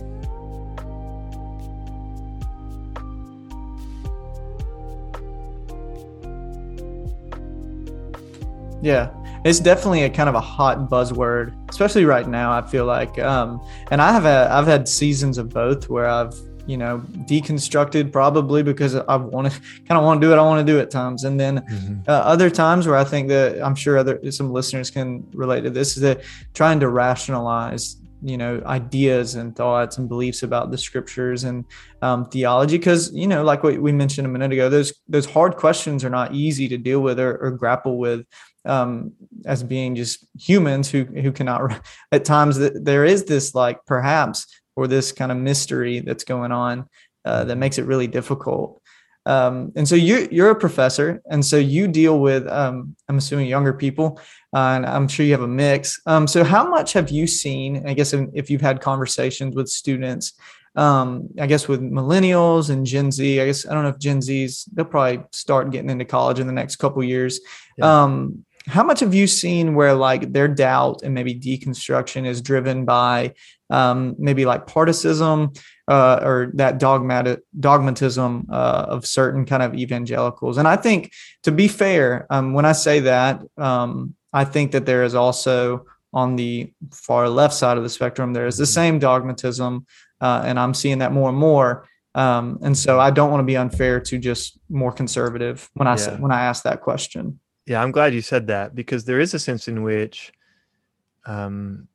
[8.80, 9.10] Yeah,
[9.44, 12.52] it's definitely a kind of a hot buzzword, especially right now.
[12.52, 16.34] I feel like, um, and I have a, I've had seasons of both where I've
[16.68, 20.42] you know deconstructed probably because I want to kind of want to do what I
[20.42, 22.00] want to do at times, and then mm-hmm.
[22.06, 25.70] uh, other times where I think that I'm sure other some listeners can relate to
[25.70, 26.20] this is that
[26.52, 31.64] trying to rationalize you know ideas and thoughts and beliefs about the scriptures and
[32.02, 35.56] um, theology because you know like what we mentioned a minute ago those those hard
[35.56, 38.26] questions are not easy to deal with or, or grapple with
[38.64, 39.12] um,
[39.46, 41.80] as being just humans who who cannot
[42.12, 44.46] at times that there is this like perhaps
[44.78, 46.88] or this kind of mystery that's going on
[47.24, 48.80] uh, that makes it really difficult
[49.28, 53.46] um, and so you you're a professor, and so you deal with um, I'm assuming
[53.46, 54.18] younger people,
[54.56, 56.00] uh, and I'm sure you have a mix.
[56.06, 57.86] Um, so how much have you seen?
[57.86, 60.32] I guess if you've had conversations with students,
[60.76, 63.38] um, I guess with millennials and Gen Z.
[63.38, 66.46] I guess I don't know if Gen Z's they'll probably start getting into college in
[66.46, 67.38] the next couple years.
[67.76, 68.04] Yeah.
[68.04, 72.84] Um, how much have you seen where like their doubt and maybe deconstruction is driven
[72.84, 73.34] by
[73.70, 80.58] um, maybe like partisanship uh, or that dogmatic dogmatism uh, of certain kind of evangelicals.
[80.58, 84.86] And I think, to be fair, um, when I say that, um, I think that
[84.86, 88.72] there is also on the far left side of the spectrum there is the mm-hmm.
[88.72, 89.86] same dogmatism,
[90.20, 91.86] uh, and I'm seeing that more and more.
[92.14, 95.92] Um, and so I don't want to be unfair to just more conservative when I
[95.92, 95.96] yeah.
[95.96, 97.38] say, when I ask that question.
[97.66, 100.32] Yeah, I'm glad you said that because there is a sense in which
[101.26, 101.86] um,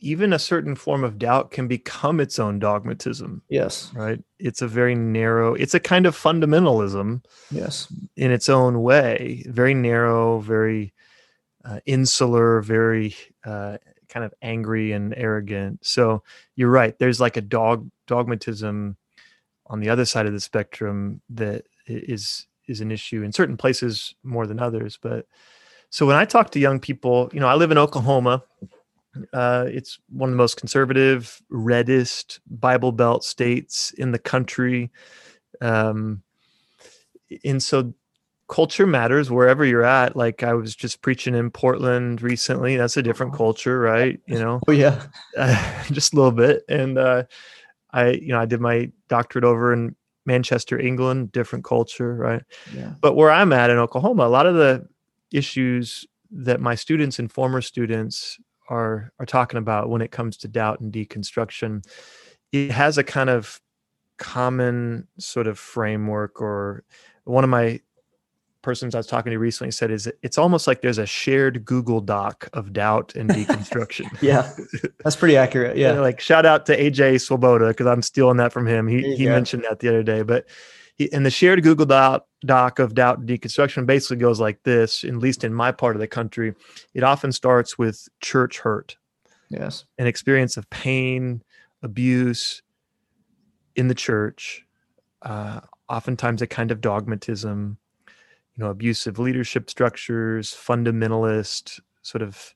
[0.00, 3.42] even a certain form of doubt can become its own dogmatism.
[3.48, 3.92] Yes.
[3.94, 4.22] Right.
[4.38, 7.24] It's a very narrow, it's a kind of fundamentalism.
[7.50, 7.92] Yes.
[8.16, 10.92] In its own way, very narrow, very
[11.64, 15.84] uh, insular, very uh, kind of angry and arrogant.
[15.84, 16.22] So
[16.56, 16.98] you're right.
[16.98, 18.96] There's like a dog dogmatism
[19.66, 24.14] on the other side of the spectrum that is is an issue in certain places
[24.22, 24.98] more than others.
[25.00, 25.26] But
[25.90, 28.44] so when I talk to young people, you know, I live in Oklahoma.
[29.32, 34.90] Uh, it's one of the most conservative, reddest Bible Belt states in the country.
[35.60, 36.22] Um,
[37.44, 37.94] and so
[38.48, 40.16] culture matters wherever you're at.
[40.16, 42.76] Like I was just preaching in Portland recently.
[42.76, 44.20] That's a different culture, right?
[44.26, 44.60] You know?
[44.68, 45.02] Oh yeah,
[45.36, 46.62] uh, just a little bit.
[46.68, 47.24] And uh,
[47.92, 49.94] I, you know, I did my doctorate over in
[50.26, 52.42] Manchester, England, different culture, right?
[52.74, 52.94] Yeah.
[53.00, 54.86] But where I'm at in Oklahoma, a lot of the
[55.32, 58.38] issues that my students and former students
[58.68, 61.84] are are talking about when it comes to doubt and deconstruction,
[62.52, 63.60] it has a kind of
[64.18, 66.84] common sort of framework or
[67.24, 67.80] one of my
[68.62, 72.00] persons I was talking to recently said is it's almost like there's a shared Google
[72.00, 74.06] Doc of doubt and deconstruction.
[74.20, 74.52] yeah,
[75.04, 75.76] that's pretty accurate.
[75.76, 78.86] Yeah, like shout out to AJ Swoboda because I'm stealing that from him.
[78.86, 79.30] He he go.
[79.30, 80.46] mentioned that the other day, but
[81.12, 85.04] and the shared Google Doc, doc of doubt and deconstruction basically goes like this.
[85.04, 86.54] At least in my part of the country,
[86.94, 88.96] it often starts with church hurt.
[89.50, 91.42] Yes, an experience of pain,
[91.82, 92.62] abuse
[93.76, 94.64] in the church.
[95.22, 97.78] Uh, oftentimes, a kind of dogmatism
[98.58, 102.54] you know abusive leadership structures fundamentalist sort of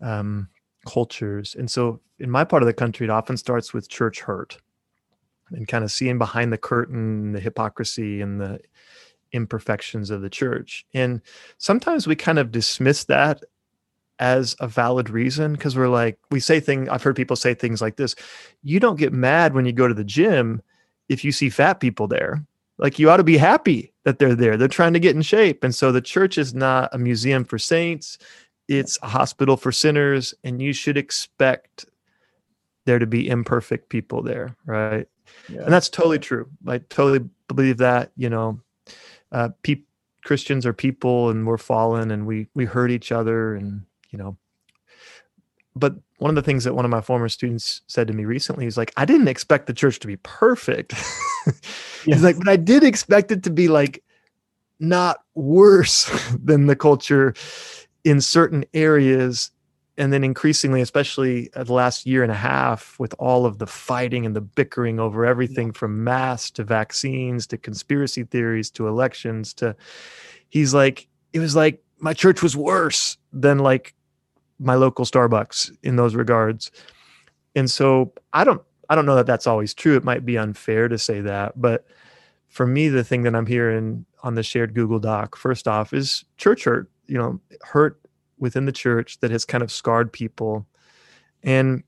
[0.00, 0.48] um,
[0.86, 4.58] cultures and so in my part of the country it often starts with church hurt
[5.52, 8.60] and kind of seeing behind the curtain the hypocrisy and the
[9.32, 11.20] imperfections of the church and
[11.58, 13.42] sometimes we kind of dismiss that
[14.18, 17.80] as a valid reason because we're like we say things i've heard people say things
[17.80, 18.14] like this
[18.62, 20.60] you don't get mad when you go to the gym
[21.08, 22.44] if you see fat people there
[22.80, 24.56] like you ought to be happy that they're there.
[24.56, 25.62] They're trying to get in shape.
[25.62, 28.18] And so the church is not a museum for saints,
[28.68, 30.34] it's a hospital for sinners.
[30.44, 31.86] And you should expect
[32.86, 34.56] there to be imperfect people there.
[34.64, 35.06] Right.
[35.48, 35.62] Yeah.
[35.62, 36.48] And that's totally true.
[36.66, 38.60] I totally believe that, you know,
[39.32, 39.82] uh, pe-
[40.24, 44.36] Christians are people and we're fallen and we, we hurt each other and, you know,
[45.74, 48.66] but one of the things that one of my former students said to me recently
[48.66, 50.94] is like, I didn't expect the church to be perfect.
[52.04, 54.02] He's like, but I did expect it to be like
[54.78, 56.10] not worse
[56.42, 57.34] than the culture
[58.04, 59.50] in certain areas.
[60.00, 63.66] And then increasingly, especially uh, the last year and a half, with all of the
[63.66, 65.78] fighting and the bickering over everything yeah.
[65.78, 69.76] from masks to vaccines to conspiracy theories to elections to,
[70.48, 73.94] he's like, it was like my church was worse than like
[74.58, 76.70] my local Starbucks in those regards.
[77.54, 79.96] And so I don't I don't know that that's always true.
[79.96, 81.86] It might be unfair to say that, but
[82.48, 86.24] for me, the thing that I'm hearing on the shared Google Doc, first off, is
[86.38, 86.90] church hurt.
[87.06, 87.99] You know, hurt
[88.40, 90.66] within the church that has kind of scarred people,
[91.42, 91.82] and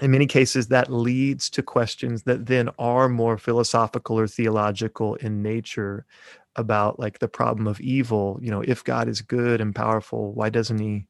[0.00, 5.42] in many cases, that leads to questions that then are more philosophical or theological in
[5.42, 6.06] nature
[6.56, 8.38] about like the problem of evil.
[8.42, 11.06] You know, if God is good and powerful, why doesn't He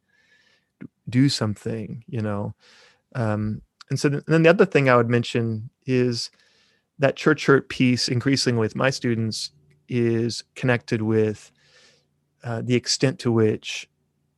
[1.08, 2.04] do something?
[2.08, 2.54] You know,
[3.14, 6.30] um, and so th- then the other thing I would mention is
[6.98, 9.50] that church hurt piece, increasingly with my students,
[9.88, 11.50] is connected with
[12.44, 13.88] uh, the extent to which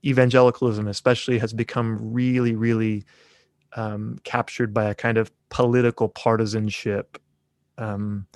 [0.04, 3.04] evangelicalism, especially, has become really, really
[3.76, 7.18] um, captured by a kind of political partisanship.
[7.78, 8.26] Um,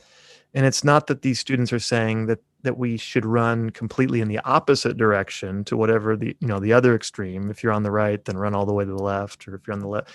[0.54, 4.28] and it's not that these students are saying that that we should run completely in
[4.28, 7.90] the opposite direction to whatever the you know the other extreme if you're on the
[7.90, 10.10] right then run all the way to the left or if you're on the left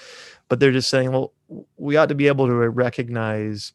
[0.49, 1.33] but they're just saying well
[1.77, 3.71] we ought to be able to recognize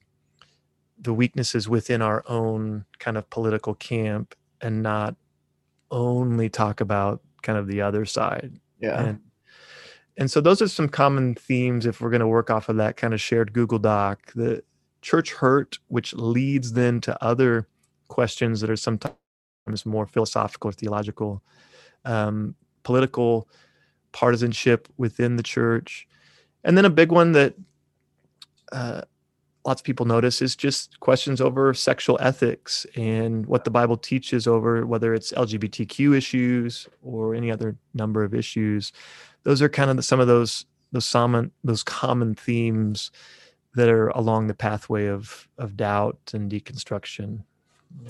[1.01, 5.17] the weaknesses within our own kind of political camp and not
[5.91, 8.59] only talk about kind of the other side.
[8.81, 9.01] Yeah.
[9.01, 9.21] And
[10.17, 12.97] and so those are some common themes if we're going to work off of that
[12.97, 14.33] kind of shared google doc.
[14.35, 14.63] The
[15.01, 17.69] church hurt which leads then to other
[18.09, 19.15] questions that are sometimes
[19.85, 21.43] more philosophical or theological,
[22.05, 23.49] um, political
[24.13, 26.09] partisanship within the church.
[26.65, 27.55] And then a big one that
[28.73, 29.03] uh,
[29.65, 34.47] lots of people notice is just questions over sexual ethics and what the Bible teaches
[34.47, 38.93] over whether it's LGBTQ issues or any other number of issues.
[39.43, 43.11] Those are kind of the, some of those those common those common themes
[43.75, 47.43] that are along the pathway of of doubt and deconstruction.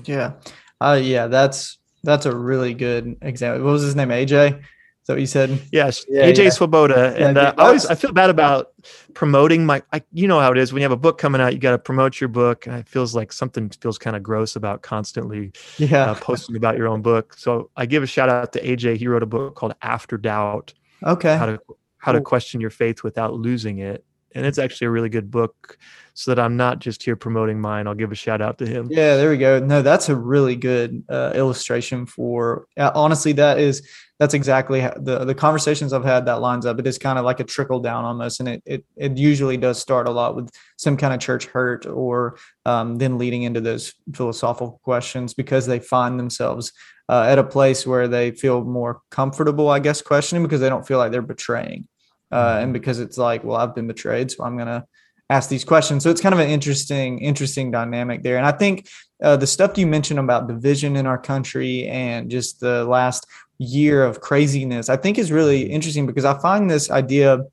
[0.05, 0.33] Yeah.
[0.81, 3.65] Uh yeah, that's that's a really good example.
[3.65, 4.11] What was his name?
[4.11, 4.63] AJ
[5.09, 5.61] that what you said?
[5.73, 6.51] Yes, Yeah, AJ yeah.
[6.51, 8.73] Swoboda, and uh, I always I feel bad about
[9.15, 9.83] promoting my.
[9.93, 11.73] I, you know how it is when you have a book coming out, you got
[11.73, 15.53] to promote your book, and it feels like something feels kind of gross about constantly
[15.79, 16.11] Yeah.
[16.13, 17.35] uh, posting about your own book.
[17.37, 18.99] So I give a shout out to AJ.
[18.99, 21.37] He wrote a book called After Doubt: okay.
[21.37, 21.61] How to
[21.97, 24.05] How to Question Your Faith Without Losing It,
[24.39, 25.77] and it's actually a really good book.
[26.15, 28.89] So that I'm not just here promoting mine, I'll give a shout out to him.
[28.91, 29.61] Yeah, there we go.
[29.61, 32.67] No, that's a really good uh, illustration for.
[32.77, 36.81] Uh, honestly, that is that's exactly how the the conversations I've had that lines up.
[36.81, 39.79] It is kind of like a trickle down almost, and it it it usually does
[39.79, 42.37] start a lot with some kind of church hurt or
[42.67, 46.73] um, then leading into those philosophical questions because they find themselves
[47.09, 50.87] uh, at a place where they feel more comfortable, I guess, questioning because they don't
[50.87, 51.87] feel like they're betraying,
[52.31, 54.87] uh, and because it's like, well, I've been betrayed, so I'm gonna
[55.31, 56.03] ask these questions.
[56.03, 58.39] So it's kind of an interesting, interesting dynamic there.
[58.39, 58.89] And I think
[59.23, 63.27] uh, the stuff you mentioned about division in our country and just the last
[63.59, 67.45] year of craziness, I think is really interesting because I find this idea,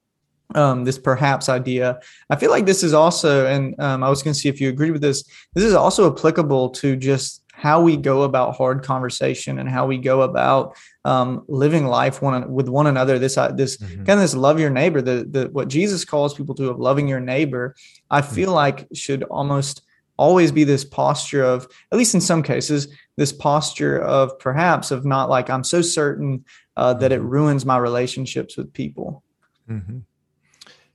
[0.53, 1.99] um, this perhaps idea,
[2.29, 4.69] I feel like this is also, and um, I was going to see if you
[4.69, 5.23] agree with this,
[5.53, 9.97] this is also applicable to just how we go about hard conversation and how we
[9.97, 10.75] go about
[11.05, 13.17] um, living life one with one another.
[13.17, 14.05] This uh, this Mhm.
[14.05, 17.07] kind of this love your neighbor, the the what Jesus calls people to of loving
[17.07, 17.73] your neighbor.
[18.11, 19.81] I feel like should almost
[20.17, 22.87] always be this posture of, at least in some cases,
[23.17, 26.45] this posture of perhaps of not like I'm so certain
[26.77, 29.23] uh, that it ruins my relationships with people.
[29.67, 29.99] hmm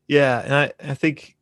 [0.08, 1.36] Yeah, and I, I think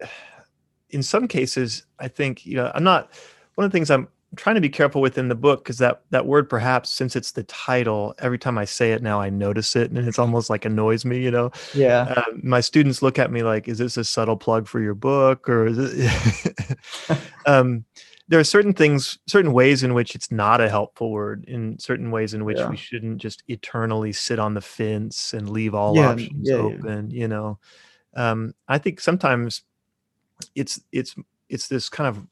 [0.90, 3.10] in some cases, I think you know I'm not
[3.54, 6.02] one of the things I'm trying to be careful with in the book because that
[6.10, 9.76] that word perhaps since it's the title every time I say it now I notice
[9.76, 13.30] it and it's almost like annoys me you know Yeah, uh, my students look at
[13.30, 16.78] me like is this a subtle plug for your book or is it
[17.46, 17.84] um,
[18.28, 22.10] there are certain things certain ways in which it's not a helpful word in certain
[22.10, 22.70] ways in which Yeah.
[22.70, 26.62] we shouldn't just eternally sit on the fence and leave all Yeah, options yeah, yeah.
[26.62, 27.58] open you know
[28.14, 29.62] um, i think sometimes
[30.54, 31.14] it's it's
[31.50, 32.26] it's this kind of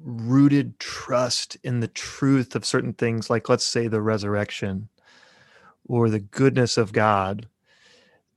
[0.00, 4.88] rooted trust in the truth of certain things like let's say the resurrection
[5.86, 7.46] or the goodness of god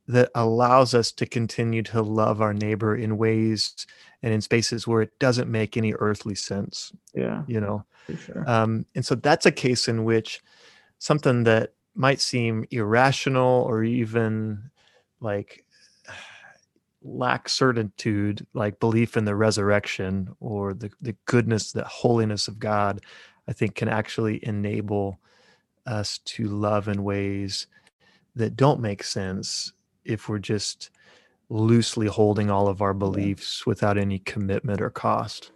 [0.08, 3.88] that allows us to continue to love our neighbor in ways
[4.22, 7.84] and in spaces where it doesn't make any earthly sense yeah, you know
[8.26, 8.48] sure.
[8.48, 10.42] um, and so that's a case in which
[11.00, 14.70] something that might seem irrational or even
[15.20, 15.66] like
[17.04, 23.02] lack certitude, like belief in the resurrection or the, the goodness, the holiness of God,
[23.48, 25.20] I think can actually enable
[25.86, 27.68] us to love in ways
[28.36, 29.74] that don't make sense
[30.06, 30.92] if we're just
[31.50, 35.52] loosely holding all of our beliefs without any commitment or cost.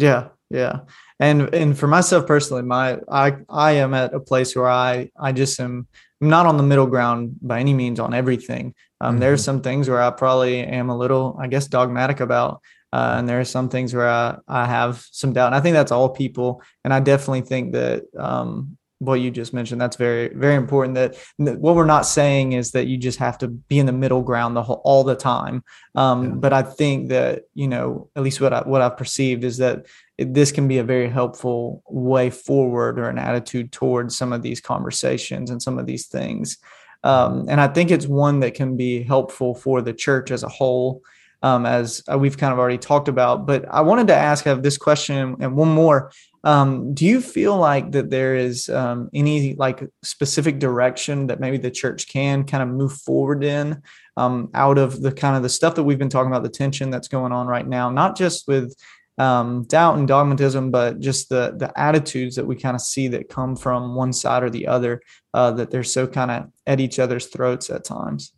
[0.00, 0.80] Yeah, yeah.
[1.18, 5.32] And and for myself personally, my I I am at a place where I I
[5.32, 5.86] just am
[6.22, 8.74] I'm not on the middle ground by any means on everything.
[9.00, 9.44] Um, There are Mhm.
[9.44, 12.60] some things where I probably am a little, I guess, dogmatic about,
[12.92, 15.46] uh, and there are some things where I I have some doubt.
[15.48, 16.62] And I think that's all people.
[16.84, 20.94] And I definitely think that um, what you just mentioned that's very very important.
[20.94, 23.92] That, that what we're not saying is that you just have to be in the
[23.92, 25.64] middle ground the whole all the time.
[25.94, 26.34] Um, Yeah.
[26.34, 29.86] But I think that you know at least what I what I've perceived is that
[30.18, 34.60] this can be a very helpful way forward or an attitude towards some of these
[34.60, 36.58] conversations and some of these things.
[37.02, 40.48] Um, and I think it's one that can be helpful for the church as a
[40.48, 41.02] whole,
[41.42, 43.46] um, as uh, we've kind of already talked about.
[43.46, 46.12] But I wanted to ask, I have this question and one more.
[46.42, 51.58] Um, do you feel like that there is um, any like specific direction that maybe
[51.58, 53.82] the church can kind of move forward in
[54.16, 56.90] um, out of the kind of the stuff that we've been talking about, the tension
[56.90, 58.74] that's going on right now, not just with
[59.18, 63.28] um, doubt and dogmatism, but just the the attitudes that we kind of see that
[63.28, 65.02] come from one side or the other,
[65.34, 68.32] uh, that they're so kind of at each other's throats at times.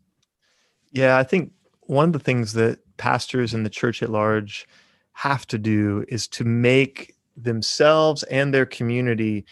[0.90, 4.68] Yeah, I think one of the things that pastors and the church at large
[5.12, 9.44] have to do is to make themselves and their community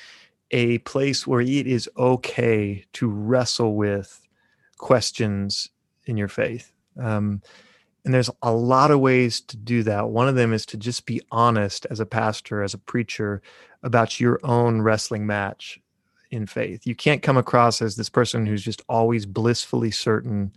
[0.52, 4.20] a place where it is okay to wrestle with
[4.78, 5.68] questions
[6.06, 6.70] in your faith.
[6.96, 7.42] Um,
[8.04, 10.10] and there's a lot of ways to do that.
[10.10, 13.42] One of them is to just be honest as a pastor, as a preacher,
[13.82, 15.80] about your own wrestling match
[16.30, 16.86] in faith.
[16.86, 20.52] You can't come across as this person who's just always blissfully certain.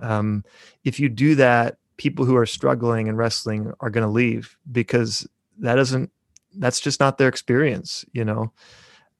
[0.00, 0.44] Um,
[0.84, 5.24] if you do that, people who are struggling and wrestling are going to leave because
[5.60, 6.10] that isn't
[6.56, 8.52] that's just not their experience, you know.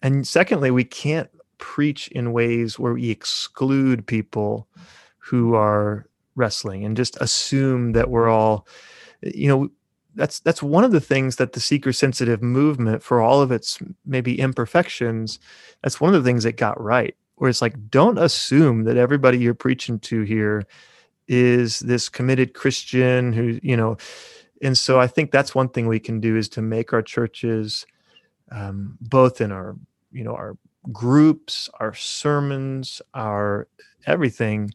[0.03, 4.67] And secondly, we can't preach in ways where we exclude people
[5.19, 8.67] who are wrestling and just assume that we're all
[9.23, 9.69] you know
[10.17, 13.79] that's that's one of the things that the seeker sensitive movement for all of its
[14.05, 15.39] maybe imperfections
[15.83, 19.39] that's one of the things it got right where it's like don't assume that everybody
[19.39, 20.65] you're preaching to here
[21.29, 23.97] is this committed christian who you know
[24.63, 27.87] and so i think that's one thing we can do is to make our churches
[28.51, 29.77] um, both in our
[30.11, 30.57] you know our
[30.93, 33.69] groups our sermons our
[34.07, 34.71] everything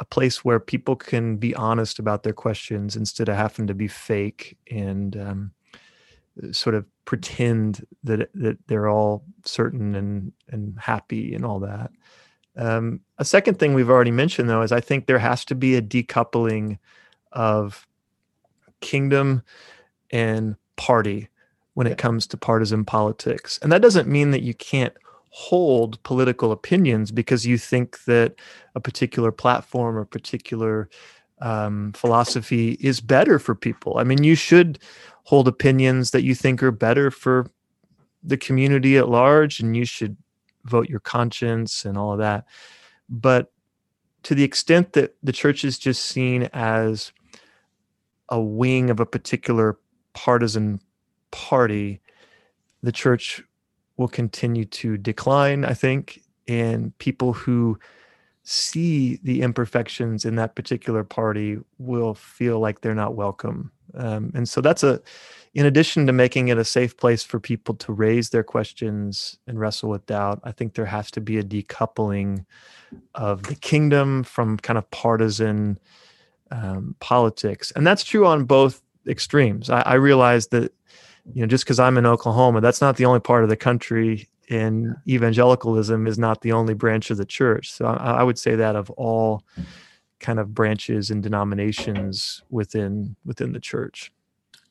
[0.00, 3.88] a place where people can be honest about their questions instead of having to be
[3.88, 5.52] fake and um,
[6.52, 11.90] sort of pretend that that they're all certain and and happy and all that.
[12.56, 15.74] Um, a second thing we've already mentioned though is I think there has to be
[15.74, 16.78] a decoupling
[17.32, 17.86] of
[18.80, 19.42] kingdom
[20.10, 21.28] and party
[21.74, 23.58] when it comes to partisan politics.
[23.62, 24.94] And that doesn't mean that you can't
[25.30, 28.36] hold political opinions because you think that
[28.76, 30.88] a particular platform or particular
[31.40, 33.98] um, philosophy is better for people.
[33.98, 34.78] I mean, you should
[35.24, 37.50] hold opinions that you think are better for
[38.22, 40.16] the community at large, and you should
[40.64, 42.46] vote your conscience and all of that.
[43.08, 43.52] But
[44.24, 47.12] to the extent that the church is just seen as
[48.28, 49.78] a wing of a particular
[50.14, 50.80] partisan
[51.30, 52.00] party,
[52.82, 53.42] the church
[53.96, 57.78] will continue to decline, I think, and people who
[58.42, 63.70] see the imperfections in that particular party will feel like they're not welcome.
[63.94, 65.00] Um, and so that's a,
[65.54, 69.58] in addition to making it a safe place for people to raise their questions and
[69.58, 72.44] wrestle with doubt, I think there has to be a decoupling
[73.14, 75.78] of the kingdom from kind of partisan
[76.50, 77.72] um, politics.
[77.76, 79.70] And that's true on both extremes.
[79.70, 80.72] I, I realize that
[81.32, 84.28] you know, just because I'm in Oklahoma, that's not the only part of the country,
[84.50, 87.72] and evangelicalism is not the only branch of the church.
[87.72, 89.42] So I, I would say that of all
[90.20, 94.12] kind of branches and denominations within within the church.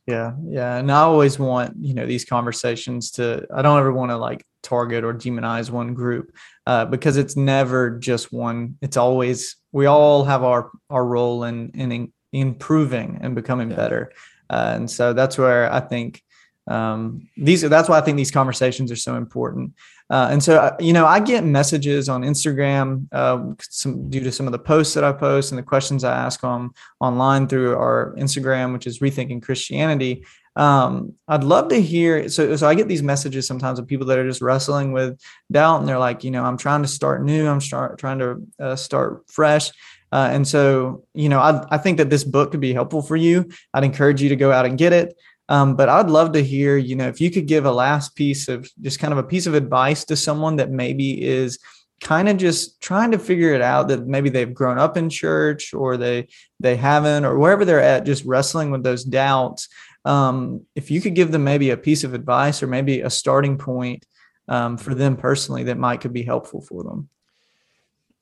[0.06, 3.48] Yeah, yeah, and I always want you know these conversations to.
[3.54, 6.36] I don't ever want to like target or demonize one group
[6.68, 8.78] uh, because it's never just one.
[8.82, 13.78] It's always we all have our our role in in improving and becoming yeah.
[13.78, 14.12] better,
[14.50, 16.22] uh, and so that's where I think
[16.68, 19.74] um, these that's why I think these conversations are so important.
[20.10, 24.32] Uh, and so, uh, you know, I get messages on Instagram uh, some, due to
[24.32, 27.76] some of the posts that I post and the questions I ask on online through
[27.76, 30.26] our Instagram, which is Rethinking Christianity.
[30.56, 32.30] Um, I'd love to hear.
[32.30, 35.20] So, so I get these messages sometimes of people that are just wrestling with
[35.52, 37.48] doubt, and they're like, you know, I'm trying to start new.
[37.48, 39.72] I'm start trying to uh, start fresh.
[40.12, 43.16] Uh, and so, you know, I, I think that this book could be helpful for
[43.16, 43.50] you.
[43.74, 45.16] I'd encourage you to go out and get it.
[45.50, 48.48] Um, but I'd love to hear, you know, if you could give a last piece
[48.48, 51.60] of just kind of a piece of advice to someone that maybe is
[52.02, 55.74] kind of just trying to figure it out that maybe they've grown up in church
[55.74, 56.28] or they
[56.60, 59.70] they haven't or wherever they're at just wrestling with those doubts.
[60.06, 63.58] Um, if you could give them maybe a piece of advice or maybe a starting
[63.58, 64.06] point
[64.50, 67.10] um, for them personally that might could be helpful for them.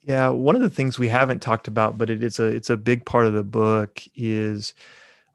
[0.04, 2.78] Yeah one of the things we haven't talked about but it is a it's a
[2.78, 4.74] big part of the book is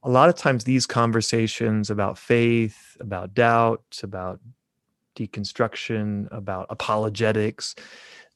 [0.07, 4.39] a lot of times these conversations about faith, about doubt, about
[5.17, 7.75] deconstruction, about apologetics,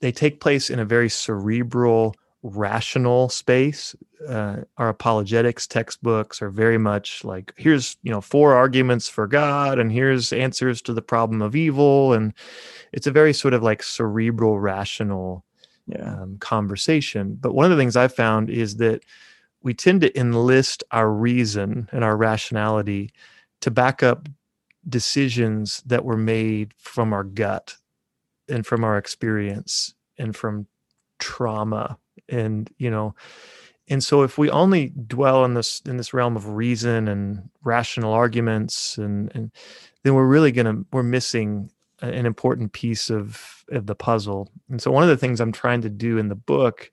[0.01, 3.95] they take place in a very cerebral, rational space.
[4.27, 9.79] Uh, our apologetics textbooks are very much like here's you know four arguments for God,
[9.79, 12.35] and here's answers to the problem of evil, and
[12.93, 15.45] it's a very sort of like cerebral, rational
[15.87, 16.15] yeah.
[16.15, 17.39] um, conversation.
[17.41, 19.05] But one of the things I've found is that
[19.63, 23.13] we tend to enlist our reason and our rationality
[23.61, 24.29] to back up
[24.89, 27.77] decisions that were made from our gut
[28.49, 30.67] and from our experience and from
[31.19, 31.99] trauma
[32.29, 33.15] and you know
[33.89, 38.13] and so if we only dwell in this in this realm of reason and rational
[38.13, 39.51] arguments and and
[40.03, 44.51] then we're really gonna we're missing an important piece of of the puzzle.
[44.71, 46.91] And so one of the things i'm trying to do in the book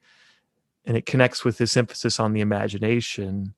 [0.87, 3.53] and it connects with this emphasis on the imagination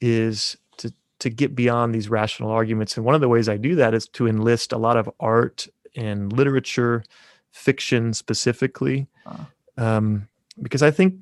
[0.00, 2.96] is to to get beyond these rational arguments.
[2.96, 5.66] And one of the ways i do that is to enlist a lot of art
[5.96, 7.02] and literature
[7.50, 9.08] fiction specifically
[9.76, 10.28] um,
[10.62, 11.16] because i think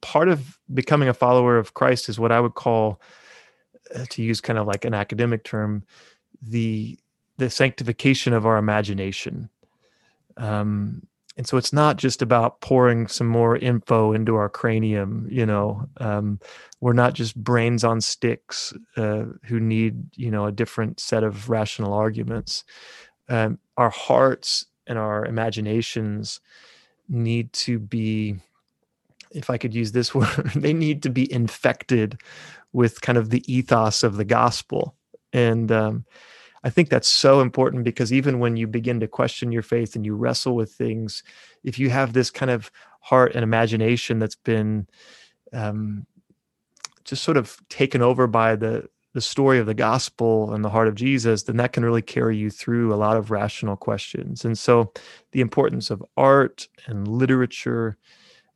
[0.00, 3.00] part of becoming a follower of christ is what i would call
[3.96, 5.82] uh, to use kind of like an academic term
[6.40, 6.96] the
[7.38, 9.48] the sanctification of our imagination.
[10.36, 15.46] Um, and so it's not just about pouring some more info into our cranium you
[15.46, 16.38] know um,
[16.80, 21.48] we're not just brains on sticks uh, who need you know a different set of
[21.48, 22.64] rational arguments.
[23.28, 26.40] Um, our hearts and our imaginations
[27.08, 28.36] need to be
[29.30, 32.18] if i could use this word they need to be infected
[32.72, 34.94] with kind of the ethos of the gospel.
[35.32, 36.04] And um,
[36.64, 40.04] I think that's so important because even when you begin to question your faith and
[40.04, 41.22] you wrestle with things,
[41.64, 44.86] if you have this kind of heart and imagination that's been
[45.52, 46.06] um,
[47.04, 50.88] just sort of taken over by the the story of the gospel and the heart
[50.88, 54.44] of Jesus, then that can really carry you through a lot of rational questions.
[54.44, 54.92] And so,
[55.32, 57.98] the importance of art and literature,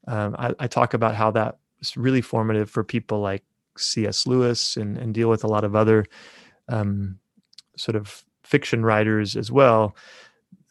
[0.08, 3.44] um, I, I, talk about how that is really formative for people like
[3.76, 4.26] C.S.
[4.26, 6.06] Lewis and, and deal with a lot of other
[6.68, 7.18] um,
[7.76, 9.96] sort of fiction writers as well.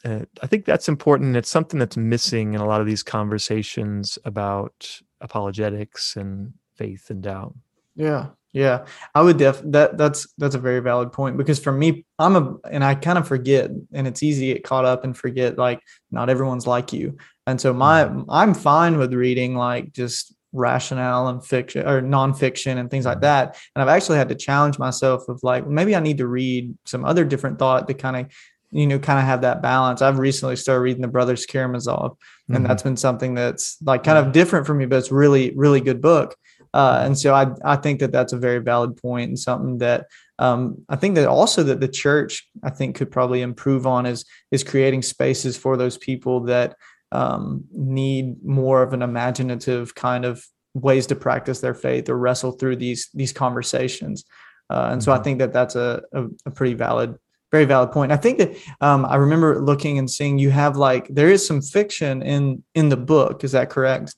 [0.03, 1.35] Uh, I think that's important.
[1.35, 7.23] It's something that's missing in a lot of these conversations about apologetics and faith and
[7.23, 7.55] doubt.
[7.95, 8.85] Yeah, yeah,
[9.15, 12.55] I would def that that's that's a very valid point because for me, I'm a
[12.69, 15.81] and I kind of forget, and it's easy to get caught up and forget like
[16.11, 18.29] not everyone's like you, and so my mm-hmm.
[18.29, 23.23] I'm fine with reading like just rationale and fiction or nonfiction and things like mm-hmm.
[23.23, 26.75] that, and I've actually had to challenge myself of like maybe I need to read
[26.85, 28.31] some other different thought to kind of
[28.71, 30.01] you know kind of have that balance.
[30.01, 32.67] I've recently started reading the Brothers Karamazov, and mm-hmm.
[32.67, 36.01] that's been something that's like kind of different for me, but it's really really good
[36.01, 36.35] book
[36.75, 40.07] uh, and so I, I think that that's a very valid point and something that
[40.39, 44.25] um, I think that also that the church I think could probably improve on is
[44.51, 46.75] is creating spaces for those people that
[47.15, 52.51] um, need more of an imaginative kind of ways to practice their faith or wrestle
[52.51, 54.25] through these these conversations.
[54.69, 55.23] Uh, and so I mm-hmm.
[55.23, 57.17] think that that's a, a, a pretty valid
[57.51, 58.11] very valid point.
[58.11, 58.51] I think that
[58.81, 62.89] um, I remember looking and seeing you have like there is some fiction in in
[62.89, 63.43] the book.
[63.43, 64.15] Is that correct?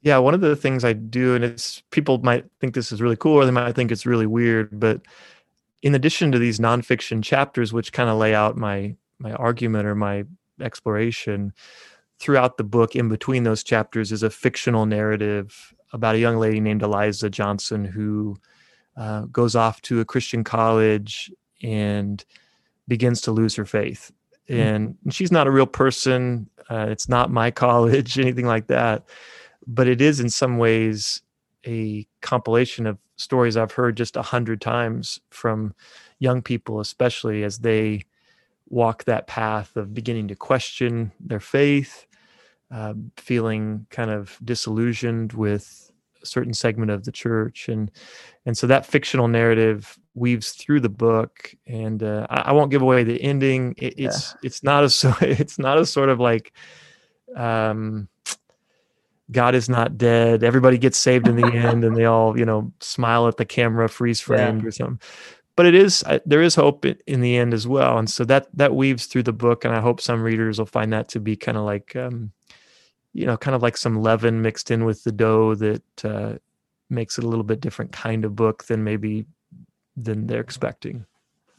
[0.00, 3.16] Yeah, one of the things I do, and it's people might think this is really
[3.16, 5.00] cool or they might think it's really weird, but
[5.82, 9.94] in addition to these nonfiction chapters, which kind of lay out my my argument or
[9.94, 10.24] my
[10.60, 11.52] exploration,
[12.18, 16.60] throughout the book, in between those chapters, is a fictional narrative about a young lady
[16.60, 18.36] named Eliza Johnson who
[18.96, 21.30] uh, goes off to a Christian college
[21.62, 22.24] and
[22.88, 24.12] begins to lose her faith.
[24.48, 24.54] Hmm.
[24.54, 25.10] And mm-hmm.
[25.10, 26.48] she's not a real person.
[26.70, 29.04] Uh, it's not my college, anything like that
[29.66, 31.22] but it is in some ways
[31.66, 35.74] a compilation of stories I've heard just a hundred times from
[36.18, 38.04] young people, especially as they
[38.68, 42.06] walk that path of beginning to question their faith,
[42.70, 45.90] uh, feeling kind of disillusioned with
[46.22, 47.90] a certain segment of the church, and
[48.46, 51.54] and so that fictional narrative weaves through the book.
[51.66, 53.74] And uh, I, I, won't give away the ending.
[53.76, 54.38] It, it's yeah.
[54.42, 56.52] it's not a so it's not a sort of like
[57.36, 58.08] um,
[59.30, 60.42] God is not dead.
[60.42, 63.88] Everybody gets saved in the end, and they all, you know, smile at the camera,
[63.88, 64.68] freeze framed yeah.
[64.68, 65.00] or something.
[65.56, 68.74] But it is there is hope in the end as well, and so that that
[68.74, 71.56] weaves through the book, and I hope some readers will find that to be kind
[71.56, 72.32] of like, um,
[73.12, 76.34] you know, kind of like some leaven mixed in with the dough that uh,
[76.90, 79.26] makes it a little bit different kind of book than maybe
[79.96, 81.06] than they're expecting.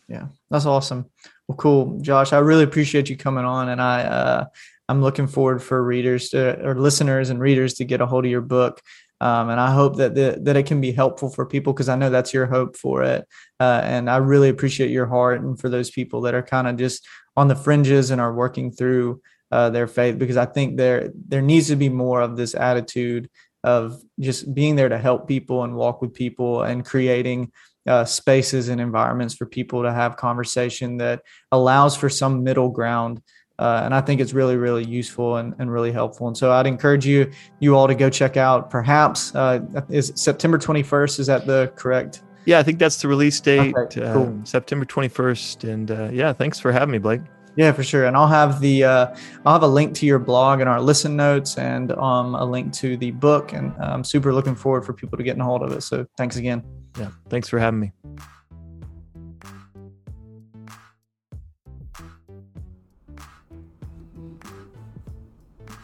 [0.09, 1.05] Yeah, that's awesome.
[1.47, 2.33] Well, cool, Josh.
[2.33, 4.45] I really appreciate you coming on, and I uh,
[4.87, 8.31] I'm looking forward for readers to, or listeners and readers to get a hold of
[8.31, 8.81] your book.
[9.21, 11.95] Um, and I hope that the, that it can be helpful for people because I
[11.95, 13.25] know that's your hope for it.
[13.59, 16.75] Uh, and I really appreciate your heart and for those people that are kind of
[16.75, 17.07] just
[17.37, 21.41] on the fringes and are working through uh, their faith because I think there there
[21.41, 23.29] needs to be more of this attitude
[23.63, 27.51] of just being there to help people and walk with people and creating
[27.87, 33.21] uh, spaces and environments for people to have conversation that allows for some middle ground
[33.59, 36.27] uh, and I think it's really, really useful and, and really helpful.
[36.27, 38.69] And so I'd encourage you, you all to go check out.
[38.69, 41.19] Perhaps uh, is September 21st.
[41.19, 42.23] Is that the correct?
[42.45, 44.39] Yeah, I think that's the release date, okay, uh, cool.
[44.43, 45.69] September 21st.
[45.71, 47.21] And uh, yeah, thanks for having me, Blake.
[47.55, 48.05] Yeah, for sure.
[48.05, 51.15] And I'll have the uh, I'll have a link to your blog and our listen
[51.15, 53.53] notes, and um, a link to the book.
[53.53, 55.81] And I'm super looking forward for people to getting a hold of it.
[55.81, 56.63] So thanks again.
[56.99, 57.93] Yeah, thanks for having me.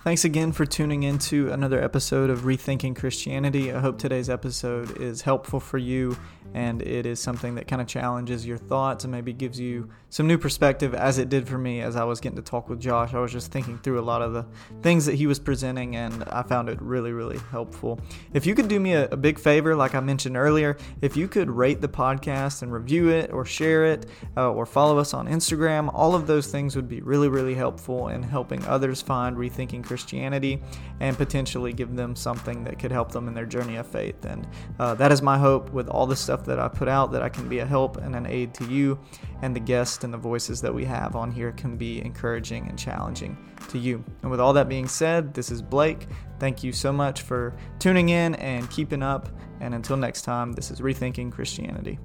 [0.03, 3.71] Thanks again for tuning in to another episode of Rethinking Christianity.
[3.71, 6.17] I hope today's episode is helpful for you
[6.53, 10.27] and it is something that kind of challenges your thoughts and maybe gives you some
[10.27, 13.13] new perspective as it did for me as I was getting to talk with Josh.
[13.13, 14.45] I was just thinking through a lot of the
[14.81, 17.99] things that he was presenting and I found it really, really helpful.
[18.33, 21.27] If you could do me a, a big favor, like I mentioned earlier, if you
[21.27, 25.27] could rate the podcast and review it or share it uh, or follow us on
[25.27, 29.83] Instagram, all of those things would be really, really helpful in helping others find rethinking
[29.83, 30.61] Christianity
[30.99, 34.25] and potentially give them something that could help them in their journey of faith.
[34.25, 34.45] And
[34.79, 37.27] uh, that is my hope with all the stuff that I put out that I
[37.27, 38.97] can be a help and an aid to you
[39.41, 42.79] and the guests and the voices that we have on here can be encouraging and
[42.79, 43.35] challenging
[43.67, 44.01] to you.
[44.21, 46.07] And with all that being said, this is Blake.
[46.39, 49.27] Thank you so much for tuning in and keeping up.
[49.59, 51.99] And until next time, this is Rethinking Christianity.